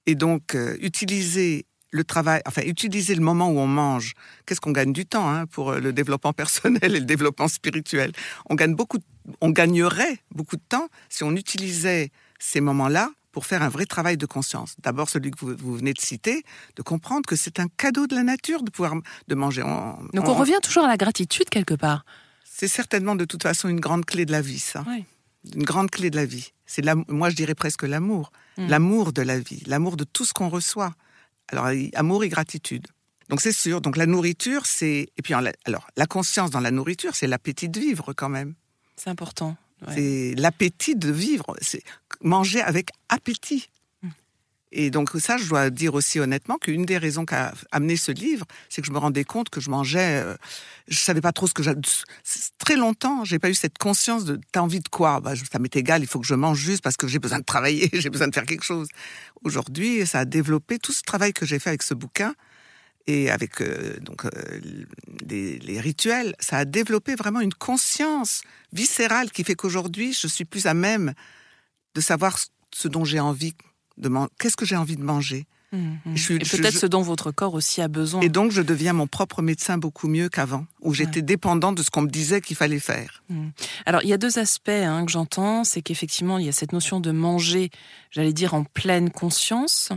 Et 0.07 0.15
donc, 0.15 0.55
euh, 0.55 0.77
utiliser 0.81 1.67
le 1.93 2.05
travail, 2.05 2.41
enfin, 2.47 2.63
utiliser 2.63 3.15
le 3.15 3.21
moment 3.23 3.49
où 3.51 3.59
on 3.59 3.67
mange. 3.67 4.15
Qu'est-ce 4.47 4.61
qu'on 4.61 4.71
gagne 4.73 4.93
du 4.93 5.07
temps 5.07 5.29
hein, 5.29 5.47
pour 5.47 5.71
euh, 5.71 5.81
le 5.81 5.93
développement 5.93 6.33
personnel 6.43 6.95
et 6.97 7.01
le 7.01 7.05
développement 7.07 7.49
spirituel? 7.49 8.13
On 8.49 8.55
gagne 8.55 8.75
beaucoup, 8.75 8.99
on 9.41 9.51
gagnerait 9.51 10.19
beaucoup 10.35 10.57
de 10.57 10.63
temps 10.69 10.89
si 11.09 11.25
on 11.25 11.33
utilisait 11.35 12.11
ces 12.39 12.61
moments-là 12.61 13.11
pour 13.33 13.47
faire 13.47 13.63
un 13.63 13.69
vrai 13.69 13.87
travail 13.87 14.17
de 14.17 14.27
conscience. 14.27 14.75
D'abord, 14.83 15.09
celui 15.09 15.31
que 15.31 15.39
vous, 15.41 15.55
vous 15.57 15.77
venez 15.77 15.93
de 15.93 16.01
citer, 16.01 16.43
de 16.77 16.83
comprendre 16.83 17.27
que 17.29 17.37
c'est 17.37 17.61
un 17.61 17.67
cadeau 17.77 18.07
de 18.07 18.15
la 18.15 18.23
nature 18.25 18.63
de 18.63 18.71
pouvoir 18.71 18.95
de 19.29 19.35
manger. 19.35 19.63
On- 19.63 19.97
Donc 20.15 20.27
on 20.27 20.33
on- 20.33 20.35
revient 20.35 20.59
toujours 20.63 20.85
à 20.85 20.89
la 20.89 20.97
gratitude 20.97 21.49
quelque 21.49 21.75
part. 21.75 22.05
C'est 22.45 22.69
certainement 22.69 23.15
de 23.17 23.25
toute 23.25 23.43
façon 23.43 23.69
une 23.69 23.81
grande 23.81 24.05
clé 24.05 24.27
de 24.27 24.33
la 24.33 24.43
vie, 24.43 24.59
ça. 24.59 24.85
Oui. 24.89 25.05
Une 25.55 25.63
grande 25.63 25.91
clé 25.91 26.11
de 26.11 26.17
la 26.17 26.27
vie. 26.27 26.53
C'est 26.67 26.85
moi 27.09 27.31
je 27.31 27.37
dirais 27.37 27.55
presque 27.55 27.83
l'amour, 27.85 28.31
Mm. 28.59 28.67
l'amour 28.67 29.13
de 29.13 29.23
la 29.23 29.39
vie, 29.39 29.63
l'amour 29.67 29.97
de 29.97 30.05
tout 30.05 30.25
ce 30.25 30.33
qu'on 30.33 30.49
reçoit. 30.49 30.93
Alors 31.51 31.67
amour 31.95 32.25
et 32.25 32.29
gratitude. 32.29 32.87
Donc 33.29 33.41
c'est 33.41 33.53
sûr. 33.53 33.81
Donc 33.81 33.97
la 33.97 34.07
nourriture, 34.07 34.67
c'est 34.67 35.09
et 35.17 35.23
puis 35.23 35.35
alors 35.35 35.87
la 35.97 36.07
conscience 36.07 36.51
dans 36.51 36.61
la 36.61 36.71
nourriture, 36.71 37.15
c'est 37.15 37.27
l'appétit 37.27 37.69
de 37.69 37.79
vivre 37.79 38.13
quand 38.13 38.29
même. 38.29 38.55
C'est 38.97 39.11
important. 39.11 39.57
Ouais. 39.87 39.95
C'est 39.95 40.35
l'appétit 40.37 40.97
de 40.97 41.11
vivre. 41.11 41.57
C'est 41.61 41.83
manger 42.23 42.61
avec 42.61 42.91
appétit. 43.09 43.69
Et 44.73 44.91
donc 44.91 45.11
ça, 45.19 45.37
je 45.37 45.49
dois 45.49 45.71
dire 45.71 45.95
aussi 45.95 46.21
honnêtement 46.21 46.57
qu'une 46.57 46.85
des 46.85 46.97
raisons 46.97 47.27
qui 47.27 47.35
a 47.35 47.53
amené 47.73 47.97
ce 47.97 48.13
livre, 48.13 48.47
c'est 48.69 48.81
que 48.81 48.87
je 48.87 48.93
me 48.93 48.99
rendais 48.99 49.25
compte 49.25 49.51
que 49.51 49.61
je 49.61 49.69
mangeais, 49.69 50.23
euh, 50.23 50.37
je 50.87 50.99
savais 50.99 51.21
pas 51.21 51.33
trop 51.33 51.49
ce 51.49 51.55
que 51.55 51.63
j'avais. 51.63 51.81
Très 52.59 52.77
longtemps, 52.77 53.25
j'ai 53.25 53.41
pas 53.41 53.51
eu 53.51 53.55
cette 53.55 53.79
conscience 53.79 54.25
de 54.25 54.39
t'as 54.53 54.61
envie 54.61 54.81
de 54.81 54.89
quoi? 54.89 55.21
Bah, 55.21 55.35
Ça 55.51 55.59
m'est 55.59 55.75
égal, 55.75 56.03
il 56.03 56.07
faut 56.07 56.21
que 56.21 56.27
je 56.27 56.35
mange 56.35 56.59
juste 56.59 56.83
parce 56.83 56.97
que 56.97 57.09
j'ai 57.09 57.19
besoin 57.19 57.41
de 57.41 57.45
travailler, 57.45 57.91
j'ai 57.93 58.11
besoin 58.11 58.29
de 58.29 58.35
faire 58.35 58.47
quelque 58.47 58.65
chose. 58.65 58.89
Aujourd'hui, 59.43 60.07
ça 60.07 60.21
a 60.21 60.25
développé 60.25 60.79
tout 60.79 60.93
ce 60.93 61.03
travail 61.03 61.33
que 61.33 61.47
j'ai 61.47 61.59
fait 61.59 61.71
avec 61.71 61.83
ce 61.83 61.95
bouquin 61.95 62.35
et 63.09 63.29
avec 63.31 63.61
euh, 63.61 63.99
donc 64.01 64.25
euh, 64.25 64.31
les, 65.29 65.59
les 65.59 65.81
rituels, 65.81 66.37
ça 66.39 66.59
a 66.59 66.65
développé 66.65 67.17
vraiment 67.17 67.41
une 67.41 67.55
conscience 67.55 68.43
viscérale 68.73 69.33
qui 69.33 69.43
fait 69.43 69.57
qu'aujourd'hui, 69.57 70.13
je 70.13 70.29
suis 70.29 70.45
plus 70.45 70.67
à 70.67 70.75
même 70.75 71.15
de 71.97 72.01
savoir 72.01 72.39
ce 72.73 72.87
dont 72.87 73.05
j'ai 73.05 73.19
envie 73.19 73.55
de 74.01 74.11
Qu'est-ce 74.39 74.57
que 74.57 74.65
j'ai 74.67 74.77
envie 74.77 74.97
de 74.97 75.03
manger? 75.05 75.47
Mhm. 75.73 75.99
Je 76.17 76.21
suis- 76.21 76.35
Et 76.35 76.39
peut-être 76.41 76.73
je- 76.75 76.79
ce 76.81 76.87
dont 76.87 77.01
votre 77.03 77.31
corps 77.31 77.55
aussi 77.55 77.81
a 77.81 77.87
besoin. 77.87 78.23
Et 78.23 78.29
donc, 78.29 78.51
je 78.51 78.61
deviens 78.61 78.93
mon 78.93 79.07
propre 79.07 79.41
médecin 79.41 79.79
beaucoup 79.79 80.09
mieux 80.09 80.29
qu'avant, 80.29 80.67
où 80.81 80.93
j'étais 80.95 81.23
dépendant 81.23 81.71
de 81.73 81.81
ce 81.85 81.91
qu'on 81.93 82.03
me 82.03 82.09
disait 82.09 82.41
qu'il 82.41 82.57
fallait 82.57 82.81
faire. 82.81 83.23
Alors, 83.87 84.03
il 84.03 84.09
y 84.09 84.13
a 84.13 84.19
deux 84.19 84.41
aspects 84.41 84.69
hein, 84.69 85.07
que 85.07 85.13
j'entends. 85.13 85.63
C'est 85.63 85.81
qu'effectivement, 85.81 86.39
il 86.39 86.47
y 86.47 86.49
a 86.49 86.53
cette 86.53 86.73
notion 86.73 86.99
de 86.99 87.13
manger, 87.13 87.71
j'allais 88.11 88.33
dire, 88.33 88.55
en 88.55 88.65
pleine 88.65 89.11
conscience. 89.11 89.91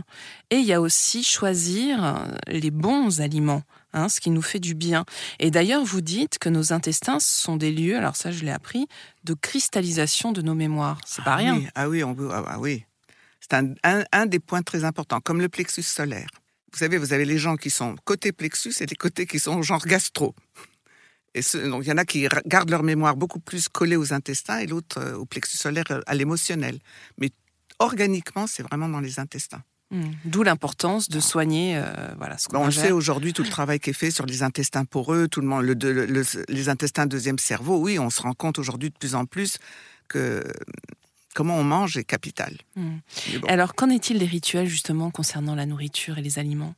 Et 0.50 0.58
il 0.58 0.64
y 0.64 0.72
a 0.72 0.80
aussi 0.80 1.24
choisir 1.24 2.24
les 2.46 2.70
bons 2.70 3.20
aliments, 3.20 3.64
hein, 3.94 4.08
ce 4.08 4.20
qui 4.20 4.30
nous 4.30 4.42
fait 4.42 4.60
du 4.60 4.74
bien. 4.76 5.04
Et 5.40 5.50
d'ailleurs, 5.50 5.84
vous 5.84 6.02
dites 6.02 6.38
que 6.38 6.48
nos 6.50 6.72
intestins 6.72 7.18
sont 7.18 7.56
des 7.56 7.72
lieux, 7.72 7.96
alors 7.98 8.14
ça, 8.14 8.30
je 8.30 8.44
l'ai 8.44 8.52
appris, 8.52 8.86
de 9.24 9.34
cristallisation 9.34 10.30
de 10.30 10.40
nos 10.40 10.54
mémoires. 10.54 11.00
C'est 11.04 11.24
pas 11.24 11.32
Ah 11.32 11.36
rien. 11.36 11.60
ah 11.74 11.88
oui, 11.88 12.04
on 12.04 12.14
peut- 12.14 12.30
ah, 12.32 12.44
ah 12.46 12.60
oui. 12.60 12.84
C'est 13.44 13.56
un, 13.56 13.74
un- 13.84 14.04
un 14.12 14.26
des 14.26 14.38
points 14.38 14.62
très 14.62 14.84
importants, 14.84 15.20
comme 15.20 15.40
le 15.40 15.48
plexus 15.50 15.82
solaire. 15.82 16.28
Vous 16.72 16.78
savez, 16.78 16.96
vous 16.98 17.12
avez 17.12 17.24
les 17.26 17.38
gens 17.38 17.56
qui 17.56 17.70
sont 17.70 17.94
côté 18.04 18.32
plexus 18.32 18.72
et 18.80 18.86
les 18.86 18.96
côtés 18.96 19.26
qui 19.26 19.38
sont 19.38 19.60
genre 19.62 19.84
gastro. 19.86 20.34
Et 21.34 21.42
ce- 21.42 21.58
donc, 21.58 21.84
il 21.84 21.88
y 21.88 21.92
en 21.92 21.98
a 21.98 22.04
qui 22.04 22.26
gardent 22.46 22.70
leur 22.70 22.82
mémoire 22.82 23.16
beaucoup 23.16 23.40
plus 23.40 23.68
collée 23.68 23.96
aux 23.96 24.12
intestins 24.12 24.58
et 24.58 24.66
l'autre 24.66 24.98
euh, 24.98 25.14
au 25.16 25.26
plexus 25.26 25.56
solaire 25.58 25.84
euh, 25.90 26.00
à 26.06 26.14
l'émotionnel. 26.14 26.78
Mais 27.18 27.30
organiquement, 27.80 28.46
c'est 28.46 28.62
vraiment 28.62 28.88
dans 28.88 29.00
les 29.00 29.18
intestins. 29.18 29.62
Mhm. 29.90 30.14
D'où 30.24 30.42
l'importance 30.42 31.08
de 31.08 31.20
soigner 31.20 31.76
euh, 31.76 32.14
voilà, 32.16 32.38
ce 32.38 32.48
qu'on 32.48 32.58
on 32.58 32.66
ingère. 32.66 32.84
sait 32.86 32.92
aujourd'hui, 32.92 33.32
tout 33.32 33.42
le 33.42 33.48
travail 33.50 33.78
qui 33.78 33.90
est 33.90 33.94
fait 34.04 34.10
sur 34.10 34.26
les 34.26 34.42
intestins 34.42 34.84
poreux, 34.86 35.28
tout 35.28 35.40
le 35.42 35.46
monde, 35.46 35.64
le, 35.64 35.74
le- 35.74 36.06
le- 36.06 36.24
les 36.48 36.68
intestins 36.68 37.06
deuxième 37.06 37.38
cerveau, 37.38 37.76
oui, 37.78 37.98
on 37.98 38.10
se 38.10 38.22
rend 38.22 38.32
compte 38.32 38.58
aujourd'hui 38.58 38.90
de 38.90 38.96
plus 38.96 39.14
en 39.14 39.26
plus 39.26 39.58
que 40.08 40.42
comment 41.34 41.56
on 41.58 41.64
mange 41.64 41.96
est 41.98 42.04
capital. 42.04 42.56
Bon. 42.76 43.00
Alors, 43.48 43.74
qu'en 43.74 43.90
est-il 43.90 44.18
des 44.18 44.26
rituels 44.26 44.66
justement 44.68 45.10
concernant 45.10 45.54
la 45.54 45.66
nourriture 45.66 46.16
et 46.18 46.22
les 46.22 46.38
aliments? 46.38 46.74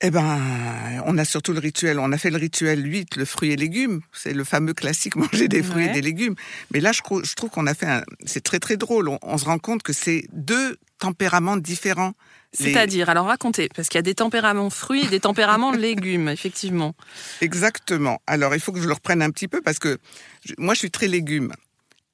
Eh 0.00 0.12
ben, 0.12 1.02
on 1.06 1.18
a 1.18 1.24
surtout 1.24 1.52
le 1.52 1.58
rituel. 1.58 1.98
On 1.98 2.12
a 2.12 2.18
fait 2.18 2.30
le 2.30 2.36
rituel 2.38 2.86
8, 2.86 3.16
le 3.16 3.24
fruit 3.24 3.50
et 3.50 3.56
légumes. 3.56 4.00
C'est 4.12 4.32
le 4.32 4.44
fameux 4.44 4.72
classique 4.72 5.16
manger 5.24 5.48
des 5.48 5.62
fruits 5.62 5.84
Ouais. 5.86 5.90
et 5.90 5.94
des 5.94 6.02
légumes. 6.02 6.36
Mais 6.72 6.78
là, 6.80 6.92
je, 6.92 7.00
trouve- 7.02 7.24
je 7.24 7.34
trouve 7.34 7.50
qu'on 7.50 7.66
a 7.66 7.74
fait 7.74 7.86
un. 7.86 8.02
C'est 8.24 8.42
très 8.42 8.60
très 8.60 8.76
drôle. 8.76 9.08
On, 9.08 9.18
on 9.22 9.36
se 9.38 9.44
rend 9.44 9.58
compte 9.58 9.82
que 9.82 9.92
c'est 9.92 10.24
deux 10.32 10.76
tempéraments 11.00 11.56
différents. 11.56 12.12
Les- 12.60 12.66
C'est-à-dire, 12.72 13.08
alors 13.10 13.26
racontez, 13.26 13.68
parce 13.74 13.88
qu'il 13.88 13.98
y 13.98 14.00
a 14.00 14.02
des 14.02 14.14
tempéraments 14.14 14.70
fruits 14.70 15.04
et 15.04 15.08
des 15.08 15.20
tempéraments 15.20 15.72
légumes, 15.86 16.28
effectivement. 16.28 16.94
Exactement. 17.40 18.20
Alors, 18.28 18.54
il 18.54 18.60
faut 18.60 18.72
que 18.72 18.80
je 18.80 18.86
le 18.86 18.94
reprenne 18.94 19.20
un 19.22 19.30
petit 19.30 19.48
peu 19.48 19.60
parce 19.60 19.78
que 19.80 19.98
je- 20.46 20.54
moi, 20.58 20.74
je 20.74 20.78
suis 20.78 20.90
très 20.92 21.08
légumes. 21.08 21.52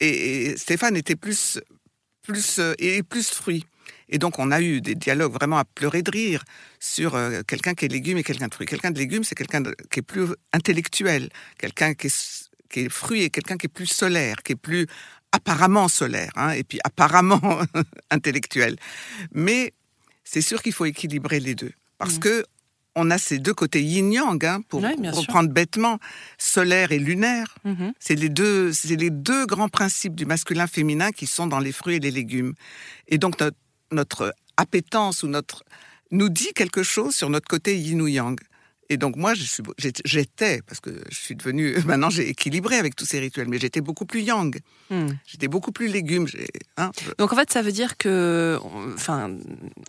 Et, 0.01 0.47
et 0.47 0.57
Stéphane 0.57 0.97
était 0.97 1.17
plus, 1.17 1.61
plus, 2.25 2.59
euh, 2.59 2.75
et 2.79 3.03
plus 3.03 3.29
fruits. 3.31 3.65
Et 4.09 4.19
donc, 4.19 4.39
on 4.39 4.51
a 4.51 4.61
eu 4.61 4.81
des 4.81 4.95
dialogues 4.95 5.33
vraiment 5.33 5.59
à 5.59 5.65
pleurer 5.65 6.03
de 6.03 6.11
rire 6.11 6.45
sur 6.81 7.15
euh, 7.15 7.43
quelqu'un 7.47 7.75
qui 7.75 7.85
est 7.87 7.89
légume 7.89 8.19
et 8.19 8.23
quelqu'un 8.25 8.49
de 8.49 8.55
fruits. 8.55 8.67
Quelqu'un 8.67 8.91
de 8.91 8.99
légumes, 8.99 9.25
c'est 9.25 9.35
quelqu'un 9.35 9.63
qui 9.91 10.01
est 10.01 10.03
plus 10.03 10.27
intellectuel. 10.53 11.31
Quelqu'un 11.59 11.95
qui 11.95 12.09
est, 12.09 12.51
qui 12.71 12.81
est 12.81 12.89
fruit 12.89 13.23
et 13.23 13.31
quelqu'un 13.31 13.57
qui 13.57 13.67
est 13.67 13.75
plus 13.81 13.87
solaire, 13.87 14.37
qui 14.45 14.53
est 14.53 14.57
plus 14.71 14.87
apparemment 15.33 15.89
solaire, 15.89 16.31
hein, 16.37 16.51
et 16.51 16.65
puis 16.65 16.79
apparemment 16.85 17.41
intellectuel. 18.11 18.77
Mais 19.33 19.73
c'est 20.23 20.43
sûr 20.43 20.63
qu'il 20.63 20.73
faut 20.73 20.85
équilibrer 20.87 21.41
les 21.41 21.55
deux. 21.55 21.73
Parce 21.99 22.17
Mm. 22.17 22.21
que 22.21 22.45
on 22.97 23.11
a 23.11 23.19
ces 23.19 23.39
deux 23.39 23.55
côtés 23.55 23.83
yin-yang, 23.83 24.45
hein, 24.45 24.61
pour 24.69 24.81
sûr. 24.81 25.13
reprendre 25.13 25.51
bêtement, 25.51 25.99
solaire 26.39 26.93
et 26.93 26.99
lunaire. 26.99 27.57
Mhm. 27.65 27.93
C'est 27.99 28.15
les 28.15 28.29
deux, 28.29 28.73
c'est 28.73 28.97
les 28.97 29.11
deux 29.11 29.47
grands 29.47 29.69
principes 29.69 30.15
du 30.15 30.27
masculin-féminin 30.27 31.11
qui 31.11 31.27
sont 31.27 31.47
dans 31.47 31.59
les 31.59 31.73
fruits 31.73 31.97
et 31.97 32.01
les 32.01 32.11
légumes. 32.11 32.55
Et 33.09 33.19
donc 33.19 33.41
notre, 33.41 33.57
notre 33.91 34.35
appétence 34.57 35.23
ou 35.23 35.29
notre 35.29 35.65
nous 36.11 36.29
dit 36.29 36.53
quelque 36.55 36.83
chose 36.83 37.15
sur 37.15 37.31
notre 37.31 37.49
côté 37.49 37.77
yin 37.77 38.01
ou 38.01 38.07
yang. 38.07 38.39
Et 38.91 38.97
donc 38.97 39.17
moi, 39.17 39.33
j'étais- 39.35 40.63
parce 40.67 40.81
que 40.81 40.91
je 41.11 41.17
suis 41.17 41.35
devenue, 41.35 41.75
maintenant 41.87 42.11
j'ai 42.11 42.29
équilibré 42.29 42.77
avec 42.77 42.97
tous 42.97 43.07
ces 43.07 43.19
rituels, 43.19 43.49
mais 43.49 43.59
j'étais 43.59 43.81
beaucoup 43.81 44.05
plus 44.07 44.21
yang, 44.23 44.59
Mhm. 44.91 45.17
j'étais 45.27 45.49
beaucoup 45.49 45.73
plus 45.73 45.89
légumes. 45.89 46.27
hein, 46.77 46.91
je- 47.03 47.11
Donc 47.19 47.33
en 47.33 47.37
fait, 47.37 47.51
ça 47.51 47.63
veut 47.63 47.73
dire 47.73 47.97
que, 47.97 48.59
enfin, 48.95 49.31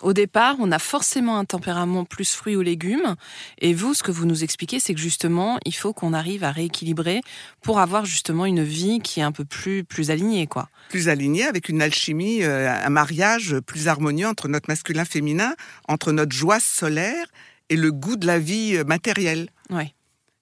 au 0.01 0.13
départ, 0.13 0.55
on 0.59 0.71
a 0.71 0.79
forcément 0.79 1.37
un 1.37 1.45
tempérament 1.45 2.05
plus 2.05 2.31
fruits 2.33 2.55
ou 2.55 2.61
légumes. 2.61 3.15
Et 3.59 3.73
vous, 3.73 3.93
ce 3.93 4.03
que 4.03 4.11
vous 4.11 4.25
nous 4.25 4.43
expliquez, 4.43 4.79
c'est 4.79 4.93
que 4.93 4.99
justement, 5.01 5.59
il 5.65 5.73
faut 5.75 5.91
qu'on 5.93 6.13
arrive 6.13 6.43
à 6.43 6.51
rééquilibrer 6.51 7.21
pour 7.61 7.79
avoir 7.79 8.05
justement 8.05 8.45
une 8.45 8.63
vie 8.63 8.99
qui 9.03 9.19
est 9.19 9.23
un 9.23 9.31
peu 9.33 9.43
plus, 9.45 9.83
plus 9.83 10.11
alignée, 10.11 10.47
quoi. 10.47 10.69
plus 10.89 11.09
aligné, 11.09 11.43
avec 11.43 11.67
une 11.67 11.81
alchimie, 11.81 12.43
euh, 12.43 12.71
un 12.71 12.89
mariage 12.89 13.57
plus 13.65 13.87
harmonieux 13.89 14.27
entre 14.27 14.47
notre 14.47 14.69
masculin-féminin, 14.69 15.55
entre 15.89 16.11
notre 16.13 16.33
joie 16.33 16.59
solaire 16.61 17.25
et 17.69 17.75
le 17.75 17.91
goût 17.91 18.15
de 18.15 18.27
la 18.27 18.39
vie 18.39 18.75
euh, 18.77 18.83
matérielle. 18.83 19.49
Ouais. 19.69 19.93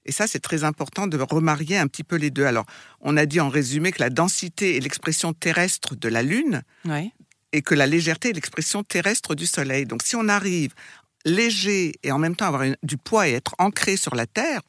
Et 0.06 0.12
ça, 0.12 0.27
c'est 0.27 0.39
très 0.42 0.63
important 0.65 1.08
de 1.08 1.18
remarier 1.18 1.77
un 1.77 1.88
petit 1.88 2.03
peu 2.03 2.18
les 2.18 2.30
deux. 2.30 2.46
Alors, 2.46 2.65
on 3.00 3.15
a 3.15 3.25
dit 3.25 3.39
en 3.39 3.48
résumé 3.50 3.92
que 3.94 4.01
la 4.01 4.10
densité 4.10 4.75
est 4.75 4.82
l'expression 4.82 5.32
terrestre 5.34 5.96
de 5.96 6.10
la 6.10 6.22
Lune 6.24 6.62
Ouais. 6.86 7.12
et 7.53 7.62
que 7.62 7.74
la 7.74 7.88
légèreté 7.88 8.30
est 8.30 8.34
l'expression 8.34 8.84
terrestre 8.84 9.34
du 9.36 9.46
Soleil. 9.46 9.86
Donc, 9.86 10.03
si 10.03 10.15
on 10.18 10.27
arrive 10.27 10.74
léger 11.25 11.94
et 12.03 12.12
en 12.12 12.18
même 12.20 12.36
temps 12.36 12.48
avoir 12.48 12.63
une- 12.63 12.75
du 12.84 12.98
poids 12.98 13.30
et 13.30 13.32
être 13.32 13.56
ancré 13.60 13.96
sur 13.96 14.13
la 14.15 14.25
Terre, 14.25 14.62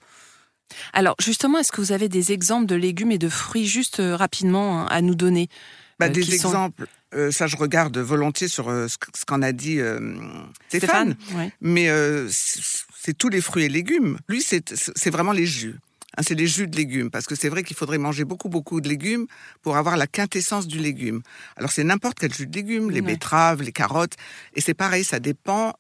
Alors 0.93 1.15
justement, 1.21 1.59
est-ce 1.59 1.71
que 1.73 1.81
vous 1.81 1.93
avez 1.93 2.09
des 2.09 2.33
exemples 2.33 2.67
de 2.67 2.75
légumes 2.75 3.13
et 3.13 3.19
de 3.19 3.29
fruits 3.29 3.67
juste 3.67 4.01
euh, 4.01 4.17
rapidement 4.17 4.81
hein, 4.83 4.87
à 4.91 5.03
nous 5.03 5.15
donner? 5.15 5.49
Bah, 5.99 6.07
euh, 6.07 6.09
des 6.11 6.21
qui 6.23 6.39
sont- 6.39 6.49
exemples, 6.49 6.87
euh, 7.15 7.31
ça 7.31 7.47
je 7.47 7.57
regarde 7.57 7.97
volontiers 7.99 8.49
sur 8.49 8.69
euh, 8.69 8.89
ce 8.89 9.25
qu'en 9.27 9.43
a 9.43 9.53
dit 9.53 9.79
euh, 9.81 10.01
Stéphane. 10.69 11.17
ouais. 11.35 11.53
Mais 11.61 11.89
c'est 12.31 13.17
tous 13.17 13.29
les 13.29 13.41
fruits 13.41 13.65
et 13.65 13.69
légumes. 13.69 14.19
Lui, 14.29 14.43
c'est 14.43 14.75
c'est 14.75 15.11
vraiment 15.11 15.33
les 15.33 15.47
jus. 15.47 15.77
Hein, 16.17 16.23
c'est 16.27 16.35
les 16.37 16.47
jus 16.47 16.69
de 16.69 16.77
légumes, 16.77 17.11
parce 17.11 17.27
que 17.27 17.35
c'est 17.35 17.49
vrai 17.49 17.65
qu'il 17.65 17.77
faudrait 17.77 17.99
manger 17.99 18.25
beaucoup, 18.25 18.49
beaucoup 18.49 18.81
de 18.81 18.89
légumes 18.89 19.27
pour 19.63 19.77
avoir 19.77 19.97
la 19.97 20.07
quintessence 20.07 20.69
du 20.69 20.79
légume. 20.79 21.23
Alors 21.57 21.73
c'est 21.73 21.83
n'importe 21.85 22.19
quel 22.21 22.33
jus 22.33 22.47
de 22.47 22.55
légumes, 22.55 22.91
les 22.91 23.01
Ouais. 23.01 23.07
betteraves, 23.15 23.63
les 23.63 23.73
carottes, 23.73 24.15
et 24.55 24.61
c'est 24.61 24.75
pareil, 24.75 25.03
ça 25.05 25.19
dépend 25.19 25.75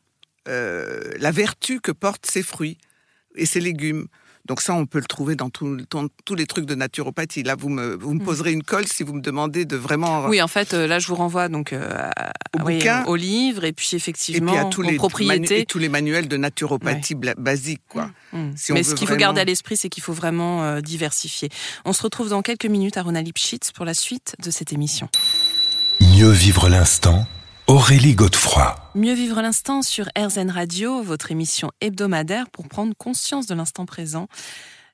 la 0.46 1.30
vertu 1.30 1.80
que 1.80 1.92
portent 1.92 2.26
ces 2.30 2.42
fruits 2.42 2.78
et 3.36 3.46
ces 3.46 3.60
légumes. 3.60 4.06
Donc 4.46 4.60
ça, 4.60 4.74
on 4.74 4.84
peut 4.84 4.98
le 4.98 5.06
trouver 5.06 5.36
dans, 5.36 5.48
tout- 5.48 5.78
dans 5.90 6.06
tous 6.26 6.34
les 6.34 6.44
trucs 6.46 6.66
de 6.66 6.74
naturopathie. 6.74 7.42
Là, 7.42 7.54
vous 7.58 7.70
me, 7.70 7.94
vous 7.94 8.12
me 8.12 8.20
Mm. 8.20 8.24
poserez 8.24 8.52
une 8.52 8.62
colle 8.62 8.86
si 8.86 9.02
vous 9.02 9.14
me 9.14 9.22
demandez 9.22 9.64
de 9.64 9.74
vraiment... 9.76 10.26
Oui, 10.26 10.42
en 10.42 10.48
fait, 10.48 10.74
euh, 10.74 10.86
là, 10.86 10.98
je 10.98 11.06
vous 11.08 11.14
renvoie 11.14 11.48
donc 11.48 11.72
euh, 11.72 11.88
à- 12.14 12.32
Au 12.60 12.66
oui, 12.66 12.74
bouquin. 12.76 13.04
au 13.06 13.16
livre 13.16 13.64
et 13.64 13.72
puis 13.72 13.88
et 13.92 13.96
effectivement 13.96 14.52
puis 14.52 14.60
à 14.60 14.64
tous 14.66 14.80
aux 14.82 14.84
les, 14.84 14.94
et 14.94 14.96
propriétés. 14.96 15.64
tous 15.64 15.78
les 15.78 15.88
manuels 15.88 16.28
de 16.28 16.36
naturopathie 16.36 17.14
bla- 17.14 17.34
basiques, 17.38 17.80
quoi. 17.88 18.10
Mm. 18.34 18.50
si 18.56 18.72
on 18.72 18.74
Mais 18.74 18.82
ce 18.82 18.94
qu'il 18.94 19.08
faut 19.08 19.16
garder 19.16 19.40
à 19.40 19.44
l'esprit, 19.44 19.78
c'est 19.78 19.88
qu'il 19.88 20.02
faut 20.02 20.12
vraiment 20.12 20.62
euh, 20.62 20.80
diversifier. 20.82 21.48
On 21.86 21.94
se 21.94 22.02
retrouve 22.02 22.28
dans 22.28 22.42
quelques 22.42 22.66
minutes 22.66 22.98
à 22.98 23.02
Rona 23.02 23.22
Lipschitz 23.22 23.72
pour 23.72 23.86
la 23.86 23.94
suite 23.94 24.36
de 24.44 24.50
cette 24.50 24.72
émission. 24.74 25.08
Mieux 26.00 26.30
vivre 26.30 26.68
l'instant, 26.68 27.26
Aurélie 27.66 28.14
Godefroy. 28.14 28.76
Mieux 28.94 29.14
vivre 29.14 29.40
l'instant 29.40 29.80
sur 29.80 30.06
RZN 30.18 30.50
Radio, 30.50 31.02
votre 31.02 31.32
émission 31.32 31.70
hebdomadaire 31.80 32.50
pour 32.50 32.68
prendre 32.68 32.94
conscience 32.94 33.46
de 33.46 33.54
l'instant 33.54 33.86
présent. 33.86 34.28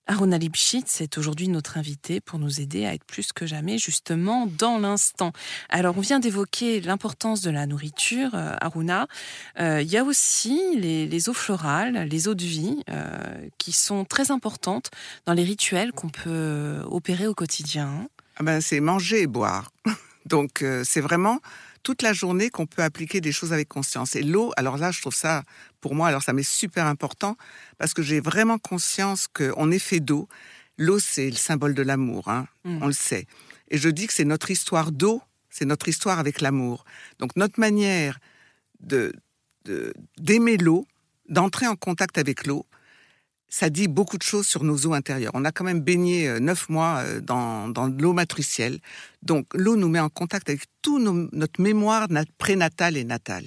Aruna 0.06 0.38
Lipschitz 0.38 1.00
est 1.00 1.18
aujourd'hui 1.18 1.48
notre 1.48 1.78
invitée 1.78 2.20
pour 2.20 2.38
nous 2.38 2.60
aider 2.60 2.86
à 2.86 2.94
être 2.94 3.04
plus 3.04 3.32
que 3.32 3.44
jamais 3.44 3.76
justement 3.76 4.46
dans 4.46 4.78
l'instant. 4.78 5.32
Alors 5.68 5.98
on 5.98 6.00
vient 6.00 6.20
d'évoquer 6.20 6.80
l'importance 6.80 7.40
de 7.40 7.50
la 7.50 7.66
nourriture, 7.66 8.30
euh, 8.34 8.54
Aruna. 8.60 9.08
Euh, 9.58 9.82
Il 9.82 9.90
y 9.90 9.96
a 9.96 10.04
aussi 10.04 10.60
les, 10.76 11.08
les 11.08 11.28
eaux 11.28 11.34
florales, 11.34 12.06
les 12.08 12.28
eaux 12.28 12.36
de 12.36 12.44
vie, 12.44 12.84
euh, 12.88 13.10
qui 13.58 13.72
sont 13.72 14.04
très 14.04 14.30
importantes 14.30 14.92
dans 15.26 15.32
les 15.32 15.44
rituels 15.44 15.90
qu'on 15.90 16.08
peut 16.08 16.82
opérer 16.86 17.26
au 17.26 17.34
quotidien. 17.34 18.08
Ah 18.36 18.44
ben, 18.44 18.60
c'est 18.60 18.78
manger 18.78 19.22
et 19.22 19.26
boire. 19.26 19.72
Donc, 20.26 20.62
euh, 20.62 20.82
c'est 20.84 21.00
vraiment 21.00 21.40
toute 21.82 22.02
la 22.02 22.12
journée 22.12 22.50
qu'on 22.50 22.66
peut 22.66 22.82
appliquer 22.82 23.20
des 23.20 23.32
choses 23.32 23.52
avec 23.52 23.68
conscience. 23.68 24.14
Et 24.16 24.22
l'eau, 24.22 24.52
alors 24.56 24.76
là, 24.76 24.90
je 24.90 25.00
trouve 25.00 25.14
ça, 25.14 25.42
pour 25.80 25.94
moi, 25.94 26.08
alors 26.08 26.22
ça 26.22 26.32
m'est 26.32 26.42
super 26.42 26.87
important 26.87 27.37
parce 27.78 27.94
que 27.94 28.02
j'ai 28.02 28.20
vraiment 28.20 28.58
conscience 28.58 29.26
qu'on 29.28 29.70
est 29.70 29.78
fait 29.78 30.00
d'eau. 30.00 30.28
L'eau, 30.78 30.99
c'est 30.99 31.28
le 31.30 31.37
symbole 31.37 31.75
de 31.75 31.82
l'amour, 31.82 32.28
hein, 32.28 32.46
Mm. 32.64 32.82
on 32.82 32.87
le 32.87 32.92
sait. 32.92 33.26
Et 33.68 33.78
je 33.78 33.88
dis 33.88 34.06
que 34.06 34.12
c'est 34.12 34.25
notre 34.25 34.50
histoire 34.50 34.92
d'eau, 34.92 35.22
c'est 35.49 35.64
notre 35.64 35.88
histoire 35.88 36.18
avec 36.18 36.40
l'amour. 36.40 36.84
Donc, 37.18 37.34
notre 37.37 37.58
manière 37.60 38.18
de 38.80 39.12
de- 39.66 39.92
d'aimer 40.18 40.56
l'eau, 40.56 40.87
d'entrer 41.28 41.66
en 41.66 41.76
contact 41.76 42.16
avec 42.16 42.46
l'eau, 42.46 42.64
ça 43.50 43.69
dit 43.69 43.88
beaucoup 43.88 44.16
de 44.16 44.23
choses 44.23 44.47
sur 44.47 44.62
nos 44.64 44.76
eaux 44.87 44.95
intérieures. 44.95 45.33
On 45.35 45.45
a 45.45 45.52
quand 45.52 45.64
même 45.64 45.80
baigné 45.80 46.28
euh, 46.28 46.38
neuf 46.38 46.69
mois 46.69 46.99
euh, 47.04 47.21
dans, 47.21 47.69
dans 47.69 47.88
de 47.88 48.00
l'eau 48.02 48.12
matricielle. 48.12 48.78
Donc 49.23 49.47
l'eau 49.54 49.76
nous 49.76 49.88
met 49.88 50.00
en 50.00 50.09
contact 50.09 50.49
avec 50.49 50.62
tout 50.83 50.99
nos- 51.00 51.28
notre 51.33 51.61
mémoire 51.61 52.07
nat- 52.11 52.25
prénatale 52.38 52.97
et 52.97 53.04
natale. 53.04 53.45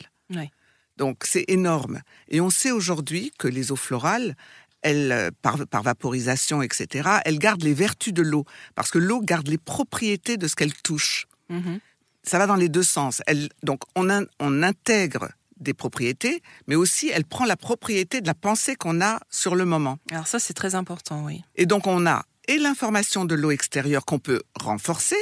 Donc 0.97 1.23
c'est 1.25 1.45
énorme. 1.47 2.01
Et 2.27 2.39
on 2.41 2.49
sait 2.49 2.71
aujourd'hui 2.71 3.31
que 3.39 3.47
les 3.47 3.71
eaux 3.71 3.75
florales, 3.77 4.35
elles, 4.81 5.11
euh, 5.11 5.29
par, 5.41 5.65
par 5.67 5.81
vaporisation, 5.83 6.61
etc., 6.61 7.09
elles 7.25 7.39
gardent 7.39 7.63
les 7.63 7.73
vertus 7.73 8.13
de 8.13 8.21
l'eau. 8.21 8.45
Parce 8.75 8.91
que 8.91 8.99
l'eau 8.99 9.21
garde 9.21 9.47
les 9.47 9.57
propriétés 9.57 10.37
de 10.37 10.47
ce 10.47 10.55
qu'elle 10.55 10.73
touche 10.73 11.25
Mhm. 11.49 11.79
ça 12.23 12.37
va 12.39 12.45
dans 12.47 12.55
les 12.55 12.69
deux 12.69 12.83
sens. 12.83 13.21
Elle, 13.27 13.49
donc, 13.63 13.81
on, 13.95 14.09
in- 14.09 14.25
on 14.39 14.63
intègre 14.63 15.29
des 15.57 15.73
propriétés, 15.73 16.41
mais 16.67 16.75
aussi 16.75 17.09
elle 17.09 17.25
prend 17.25 17.45
la 17.45 17.57
propriété 17.57 18.21
de 18.21 18.27
la 18.27 18.33
pensée 18.33 18.75
qu'on 18.75 19.01
a 19.01 19.19
sur 19.29 19.55
le 19.55 19.65
moment. 19.65 19.97
Alors 20.11 20.27
ça 20.27 20.39
c'est 20.39 20.53
très 20.53 20.75
important, 20.75 21.23
oui. 21.25 21.43
Et 21.55 21.65
donc, 21.65 21.87
on 21.87 22.05
a 22.05 22.23
et 22.47 22.57
l'information 22.57 23.25
de 23.25 23.35
l'eau 23.35 23.51
extérieure 23.51 24.05
qu'on 24.05 24.19
peut 24.19 24.41
renforcer 24.55 25.17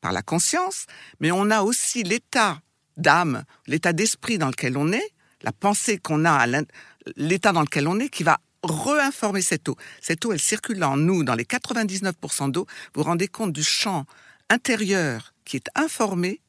par 0.00 0.12
la 0.12 0.22
conscience, 0.22 0.86
mais 1.20 1.30
on 1.32 1.50
a 1.50 1.62
aussi 1.62 2.02
l'état 2.02 2.60
d'âme, 2.96 3.44
l'état 3.66 3.92
d'esprit 3.92 4.38
dans 4.38 4.48
lequel 4.48 4.76
on 4.76 4.92
est, 4.92 5.10
la 5.42 5.52
pensée 5.52 5.98
qu'on 5.98 6.24
a, 6.24 6.46
l'état 7.16 7.52
dans 7.52 7.62
lequel 7.62 7.88
on 7.88 7.98
est, 7.98 8.08
qui 8.08 8.24
va 8.24 8.38
réinformer 8.62 9.42
cette 9.42 9.68
eau. 9.68 9.76
Cette 10.00 10.24
eau, 10.24 10.32
elle 10.32 10.40
circule 10.40 10.82
en 10.84 10.96
nous, 10.96 11.24
dans 11.24 11.34
les 11.34 11.44
99% 11.44 12.50
d'eau. 12.50 12.66
Vous 12.94 13.02
vous 13.02 13.08
rendez 13.08 13.28
compte 13.28 13.52
du 13.52 13.62
champ 13.62 14.04
intérieur 14.50 15.34
qui 15.44 15.56
est 15.56 15.68
informé 15.74 16.40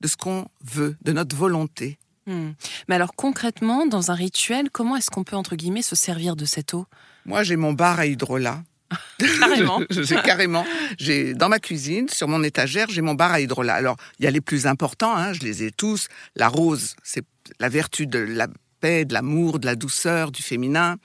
de 0.00 0.08
ce 0.08 0.16
qu'on 0.16 0.46
veut, 0.62 0.96
de 1.02 1.12
notre 1.12 1.34
volonté. 1.34 1.98
Hmm. 2.26 2.52
Mais 2.88 2.94
alors 2.94 3.14
concrètement, 3.14 3.86
dans 3.86 4.10
un 4.10 4.14
rituel, 4.14 4.70
comment 4.70 4.96
est-ce 4.96 5.10
qu'on 5.10 5.24
peut 5.24 5.36
entre 5.36 5.56
guillemets 5.56 5.82
se 5.82 5.96
servir 5.96 6.36
de 6.36 6.44
cette 6.44 6.74
eau? 6.74 6.86
Moi, 7.26 7.42
j'ai 7.42 7.56
mon 7.56 7.72
bar 7.72 7.98
à 7.98 8.06
hydrolat. 8.06 8.62
Carrément. 9.40 9.80
j'ai 9.90 10.16
carrément. 10.16 10.64
J'ai 10.98 11.34
dans 11.34 11.48
ma 11.48 11.58
cuisine, 11.58 12.08
sur 12.08 12.28
mon 12.28 12.42
étagère, 12.42 12.88
j'ai 12.90 13.00
mon 13.00 13.14
bar 13.14 13.32
à 13.32 13.40
hydrolat. 13.40 13.74
Alors, 13.74 13.96
il 14.18 14.24
y 14.24 14.28
a 14.28 14.30
les 14.30 14.40
plus 14.40 14.66
importants, 14.66 15.16
hein, 15.16 15.32
je 15.32 15.40
les 15.40 15.64
ai 15.64 15.70
tous. 15.70 16.08
La 16.36 16.48
rose, 16.48 16.94
c'est 17.02 17.24
la 17.60 17.68
vertu 17.68 18.06
de 18.06 18.18
la 18.18 18.46
paix, 18.80 19.04
de 19.04 19.12
l'amour, 19.14 19.58
de 19.58 19.66
la 19.66 19.74
douceur, 19.74 20.30
du 20.30 20.42
féminin. 20.42 20.96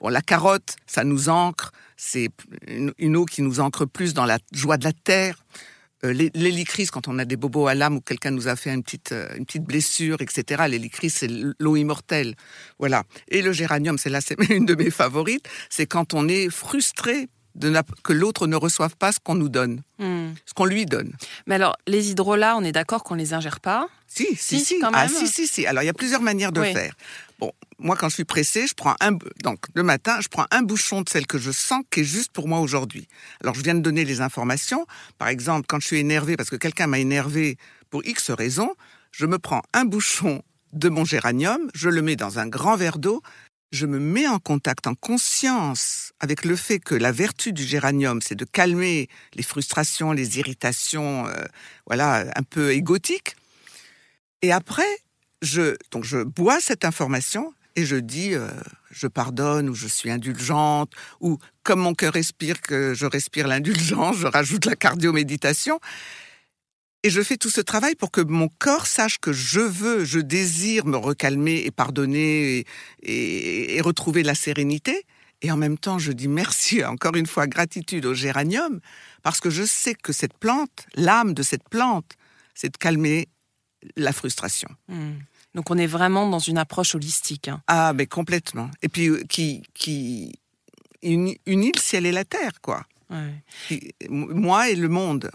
Bon, 0.00 0.08
la 0.08 0.22
carotte, 0.22 0.76
ça 0.86 1.04
nous 1.04 1.28
ancre. 1.28 1.72
C'est 1.96 2.30
une, 2.66 2.92
une 2.98 3.16
eau 3.16 3.24
qui 3.24 3.42
nous 3.42 3.60
ancre 3.60 3.86
plus 3.86 4.12
dans 4.12 4.24
la 4.24 4.38
joie 4.52 4.76
de 4.76 4.84
la 4.84 4.92
terre. 4.92 5.44
Euh, 6.04 6.12
l'hé- 6.12 6.30
L'hélicryse, 6.34 6.90
quand 6.90 7.08
on 7.08 7.18
a 7.18 7.24
des 7.24 7.36
bobos 7.36 7.66
à 7.66 7.74
l'âme 7.74 7.96
ou 7.96 8.00
quelqu'un 8.00 8.30
nous 8.30 8.48
a 8.48 8.56
fait 8.56 8.72
une 8.72 8.82
petite, 8.82 9.12
euh, 9.12 9.28
une 9.36 9.44
petite 9.44 9.64
blessure, 9.64 10.20
etc. 10.22 10.64
L'hélicryse, 10.68 11.14
c'est 11.14 11.28
l'eau 11.58 11.76
immortelle. 11.76 12.34
Voilà. 12.78 13.04
Et 13.28 13.42
le 13.42 13.52
géranium, 13.52 13.98
c'est 13.98 14.10
là, 14.10 14.20
c'est 14.20 14.36
une 14.50 14.64
de 14.66 14.74
mes 14.74 14.90
favorites. 14.90 15.46
C'est 15.68 15.86
quand 15.86 16.14
on 16.14 16.26
est 16.28 16.48
frustré 16.50 17.28
de 17.54 17.72
que 18.04 18.12
l'autre 18.12 18.46
ne 18.46 18.56
reçoive 18.56 18.96
pas 18.96 19.12
ce 19.12 19.18
qu'on 19.22 19.34
nous 19.34 19.48
donne, 19.48 19.82
Hmm. 19.98 20.30
ce 20.46 20.54
qu'on 20.54 20.64
lui 20.64 20.86
donne. 20.86 21.12
Mais 21.46 21.56
alors, 21.56 21.76
les 21.86 22.10
hydrolats, 22.10 22.56
on 22.56 22.62
est 22.64 22.72
d'accord 22.72 23.02
qu'on 23.02 23.14
les 23.16 23.34
ingère 23.34 23.60
pas? 23.60 23.88
Si, 24.06 24.26
si, 24.36 24.58
Si, 24.58 24.64
si. 24.64 24.78
quand 24.80 24.90
Ah, 24.92 25.06
même. 25.06 25.14
si, 25.14 25.28
si, 25.28 25.46
si. 25.46 25.66
Alors, 25.66 25.82
il 25.82 25.86
y 25.86 25.90
a 25.90 25.94
plusieurs 25.94 26.22
manières 26.22 26.52
de 26.52 26.60
Oui. 26.60 26.72
faire. 26.72 26.94
Bon, 27.38 27.52
moi, 27.78 27.96
quand 27.96 28.08
je 28.08 28.14
suis 28.14 28.24
pressée, 28.24 28.66
je 28.66 28.74
prends 28.74 28.94
un, 29.00 29.12
donc, 29.42 29.58
le 29.74 29.82
matin, 29.82 30.20
je 30.20 30.28
prends 30.28 30.46
un 30.50 30.62
bouchon 30.62 31.02
de 31.02 31.08
celle 31.08 31.26
que 31.26 31.38
je 31.38 31.50
sens 31.50 31.82
qui 31.90 32.00
est 32.00 32.04
juste 32.04 32.32
pour 32.32 32.48
moi 32.48 32.60
aujourd'hui. 32.60 33.08
Alors, 33.42 33.54
je 33.54 33.62
viens 33.62 33.74
de 33.74 33.80
donner 33.80 34.04
les 34.04 34.20
informations. 34.20 34.86
Par 35.18 35.28
exemple, 35.28 35.66
quand 35.68 35.80
je 35.80 35.86
suis 35.86 35.98
énervée 35.98 36.36
parce 36.36 36.50
que 36.50 36.56
quelqu'un 36.56 36.86
m'a 36.86 36.98
énervé 36.98 37.56
pour 37.90 38.04
X 38.04 38.30
raisons, 38.30 38.74
je 39.12 39.26
me 39.26 39.38
prends 39.38 39.62
un 39.74 39.84
bouchon 39.84 40.42
de 40.72 40.88
mon 40.88 41.04
géranium, 41.04 41.68
je 41.74 41.88
le 41.88 42.00
mets 42.00 42.14
dans 42.16 42.38
un 42.38 42.46
grand 42.46 42.76
verre 42.76 42.98
d'eau, 42.98 43.22
je 43.70 43.86
me 43.86 43.98
mets 43.98 44.26
en 44.26 44.38
contact, 44.38 44.86
en 44.86 44.94
conscience 44.94 46.12
avec 46.20 46.44
le 46.44 46.56
fait 46.56 46.80
que 46.80 46.94
la 46.94 47.12
vertu 47.12 47.52
du 47.52 47.62
géranium, 47.62 48.20
c'est 48.20 48.34
de 48.34 48.44
calmer 48.44 49.08
les 49.34 49.42
frustrations, 49.42 50.12
les 50.12 50.38
irritations, 50.38 51.26
euh, 51.28 51.44
voilà, 51.86 52.24
un 52.36 52.42
peu 52.42 52.72
égotiques. 52.72 53.36
Et 54.42 54.52
après, 54.52 54.98
je, 55.42 55.76
donc 55.90 56.04
je 56.04 56.22
bois 56.22 56.60
cette 56.60 56.84
information 56.84 57.54
et 57.76 57.86
je 57.86 57.96
dis, 57.96 58.34
euh, 58.34 58.48
je 58.90 59.06
pardonne 59.06 59.68
ou 59.68 59.74
je 59.74 59.86
suis 59.86 60.10
indulgente 60.10 60.92
ou 61.20 61.38
comme 61.62 61.80
mon 61.80 61.94
cœur 61.94 62.14
respire, 62.14 62.60
que 62.60 62.94
je 62.94 63.06
respire 63.06 63.46
l'indulgence, 63.46 64.16
je 64.16 64.26
rajoute 64.26 64.66
la 64.66 64.74
cardio-méditation. 64.74 65.78
Et 67.02 67.08
je 67.10 67.22
fais 67.22 67.36
tout 67.38 67.48
ce 67.50 67.60
travail 67.62 67.94
pour 67.94 68.10
que 68.10 68.20
mon 68.20 68.48
corps 68.58 68.86
sache 68.86 69.18
que 69.18 69.32
je 69.32 69.60
veux, 69.60 70.04
je 70.04 70.18
désire 70.20 70.84
me 70.84 70.96
recalmer 70.98 71.62
et 71.64 71.70
pardonner 71.70 72.58
et, 72.58 72.66
et- 73.02 73.76
et 73.76 73.80
retrouver 73.80 74.22
la 74.22 74.34
sérénité. 74.34 75.06
Et 75.42 75.50
en 75.50 75.56
même 75.56 75.78
temps, 75.78 75.98
je 75.98 76.12
dis 76.12 76.28
merci, 76.28 76.84
encore 76.84 77.16
une 77.16 77.26
fois, 77.26 77.46
gratitude 77.46 78.04
au 78.04 78.12
géranium, 78.12 78.80
parce 79.22 79.40
que 79.40 79.48
je 79.48 79.62
sais 79.64 79.94
que 79.94 80.12
cette 80.12 80.36
plante, 80.36 80.86
l'âme 80.94 81.32
de 81.32 81.42
cette 81.42 81.66
plante, 81.70 82.12
c'est 82.54 82.70
de 82.72 82.76
calmer 82.76 83.28
la 83.96 84.12
frustration. 84.12 84.68
Hmm. 84.88 85.12
Donc 85.54 85.70
on 85.70 85.78
est 85.78 85.86
vraiment 85.86 86.28
dans 86.28 86.38
une 86.38 86.58
approche 86.58 86.94
holistique. 86.94 87.48
hein. 87.48 87.62
Ah, 87.66 87.92
mais 87.94 88.06
complètement. 88.06 88.70
Et 88.82 88.88
puis, 88.90 89.08
euh, 89.08 89.22
qui, 89.26 89.62
qui 89.72 90.32
unit, 91.02 91.40
unit 91.46 91.72
le 91.74 91.80
ciel 91.80 92.04
et 92.04 92.12
la 92.12 92.26
terre, 92.26 92.60
quoi. 92.60 92.84
Ouais. 93.08 93.34
Qui- 93.66 93.92
moi 94.10 94.68
et 94.68 94.76
le 94.76 94.88
monde. 94.88 95.30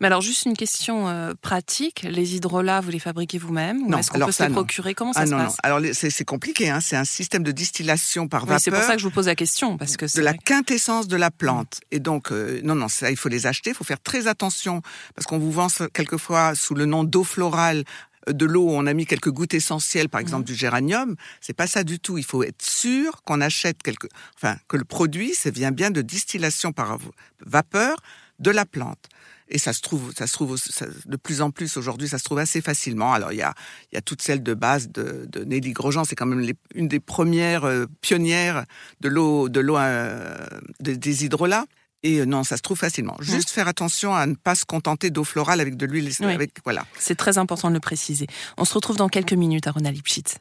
Mais 0.00 0.06
alors, 0.08 0.20
juste 0.20 0.44
une 0.46 0.56
question 0.56 1.08
euh, 1.08 1.32
pratique. 1.40 2.02
Les 2.08 2.34
hydrolats, 2.36 2.80
vous 2.80 2.90
les 2.90 2.98
fabriquez 2.98 3.38
vous-même 3.38 3.82
Ou 3.82 3.88
Non, 3.90 3.98
est-ce 3.98 4.10
qu'on 4.10 4.18
peut 4.20 4.26
se 4.26 4.38
ça, 4.38 4.48
les 4.48 4.52
procurer? 4.54 4.94
Comment 4.94 5.12
ça 5.12 5.20
Ah 5.20 5.26
se 5.26 5.30
non, 5.30 5.38
non. 5.38 5.44
passe 5.46 5.56
Alors, 5.62 5.80
c'est 5.92 6.10
c'est 6.10 6.24
compliqué, 6.24 6.70
hein. 6.70 6.80
C'est 6.80 6.96
un 6.96 7.04
système 7.04 7.42
de 7.42 7.52
distillation 7.52 8.28
par 8.28 8.42
Oui, 8.42 8.48
vapeur. 8.50 8.60
C'est 8.60 8.70
pour 8.70 8.82
ça 8.82 8.94
que 8.94 8.98
je 9.00 9.04
vous 9.04 9.10
pose 9.10 9.26
la 9.26 9.34
question. 9.34 9.76
Parce 9.78 9.96
que 9.96 10.06
de 10.16 10.22
la 10.22 10.34
que- 10.34 10.42
quintessence 10.44 11.08
de 11.08 11.16
la 11.16 11.30
plante. 11.30 11.80
Et 11.90 12.00
donc, 12.00 12.32
euh, 12.32 12.60
non, 12.64 12.74
non, 12.74 12.88
ça, 12.88 13.10
il 13.10 13.16
faut 13.16 13.28
les 13.28 13.46
acheter. 13.46 13.70
Il 13.70 13.76
faut 13.76 13.84
faire 13.84 14.00
très 14.00 14.26
attention 14.26 14.82
parce 15.14 15.26
qu'on 15.26 15.38
vous 15.38 15.52
vend 15.52 15.68
quelquefois 15.92 16.54
sous 16.54 16.74
le 16.74 16.86
nom 16.86 17.04
d'eau 17.04 17.24
florale 17.24 17.84
de 18.28 18.46
l'eau 18.46 18.66
où 18.66 18.70
on 18.70 18.86
a 18.86 18.94
mis 18.94 19.04
quelques 19.04 19.30
gouttes 19.30 19.52
essentielles, 19.54 20.08
par 20.08 20.20
exemple 20.20 20.44
du 20.44 20.54
géranium. 20.54 21.16
C'est 21.40 21.54
pas 21.54 21.66
ça 21.66 21.82
du 21.82 21.98
tout. 21.98 22.18
Il 22.18 22.24
faut 22.24 22.44
être 22.44 22.62
sûr 22.62 23.22
qu'on 23.24 23.40
achète 23.40 23.82
quelque, 23.82 24.06
enfin, 24.36 24.56
que 24.68 24.76
le 24.76 24.84
produit, 24.84 25.34
ça 25.34 25.50
vient 25.50 25.72
bien 25.72 25.90
de 25.90 26.02
distillation 26.02 26.70
par 26.72 26.98
vapeur 27.44 27.96
de 28.38 28.50
la 28.50 28.64
plante. 28.64 29.08
Et 29.52 29.58
ça 29.58 29.74
se 29.74 29.82
trouve, 29.82 30.12
ça 30.16 30.26
se 30.26 30.32
trouve 30.32 30.58
de 31.04 31.16
plus 31.16 31.42
en 31.42 31.50
plus 31.50 31.76
aujourd'hui, 31.76 32.08
ça 32.08 32.18
se 32.18 32.24
trouve 32.24 32.38
assez 32.38 32.62
facilement. 32.62 33.12
Alors 33.12 33.32
il 33.32 33.38
y 33.38 33.42
a, 33.42 33.54
il 33.92 33.94
y 33.94 33.98
a 33.98 34.00
toutes 34.00 34.22
celles 34.22 34.42
de 34.42 34.54
base 34.54 34.88
de, 34.88 35.26
de 35.28 35.44
Nelly 35.44 35.72
Grosjean, 35.72 36.04
c'est 36.04 36.16
quand 36.16 36.26
même 36.26 36.50
une 36.74 36.88
des 36.88 37.00
premières 37.00 37.64
euh, 37.64 37.84
pionnières 38.00 38.64
de 39.02 39.08
l'eau, 39.10 39.50
de 39.50 39.60
l'eau 39.60 39.76
euh, 39.76 40.38
des 40.80 41.24
hydrolats. 41.24 41.66
Et 42.02 42.20
euh, 42.20 42.24
non, 42.24 42.44
ça 42.44 42.56
se 42.56 42.62
trouve 42.62 42.78
facilement. 42.78 43.16
Juste 43.20 43.50
faire 43.50 43.68
attention 43.68 44.14
à 44.14 44.26
ne 44.26 44.34
pas 44.34 44.54
se 44.54 44.64
contenter 44.64 45.10
d'eau 45.10 45.24
florale 45.24 45.60
avec 45.60 45.76
de 45.76 45.86
l'huile. 45.86 46.10
Avec, 46.22 46.52
voilà. 46.64 46.86
C'est 46.98 47.14
très 47.14 47.38
important 47.38 47.68
de 47.68 47.74
le 47.74 47.80
préciser. 47.80 48.26
On 48.56 48.64
se 48.64 48.74
retrouve 48.74 48.96
dans 48.96 49.08
quelques 49.08 49.34
minutes 49.34 49.66
à 49.66 49.70
Rona 49.70 49.90
Lipschitz. 49.90 50.38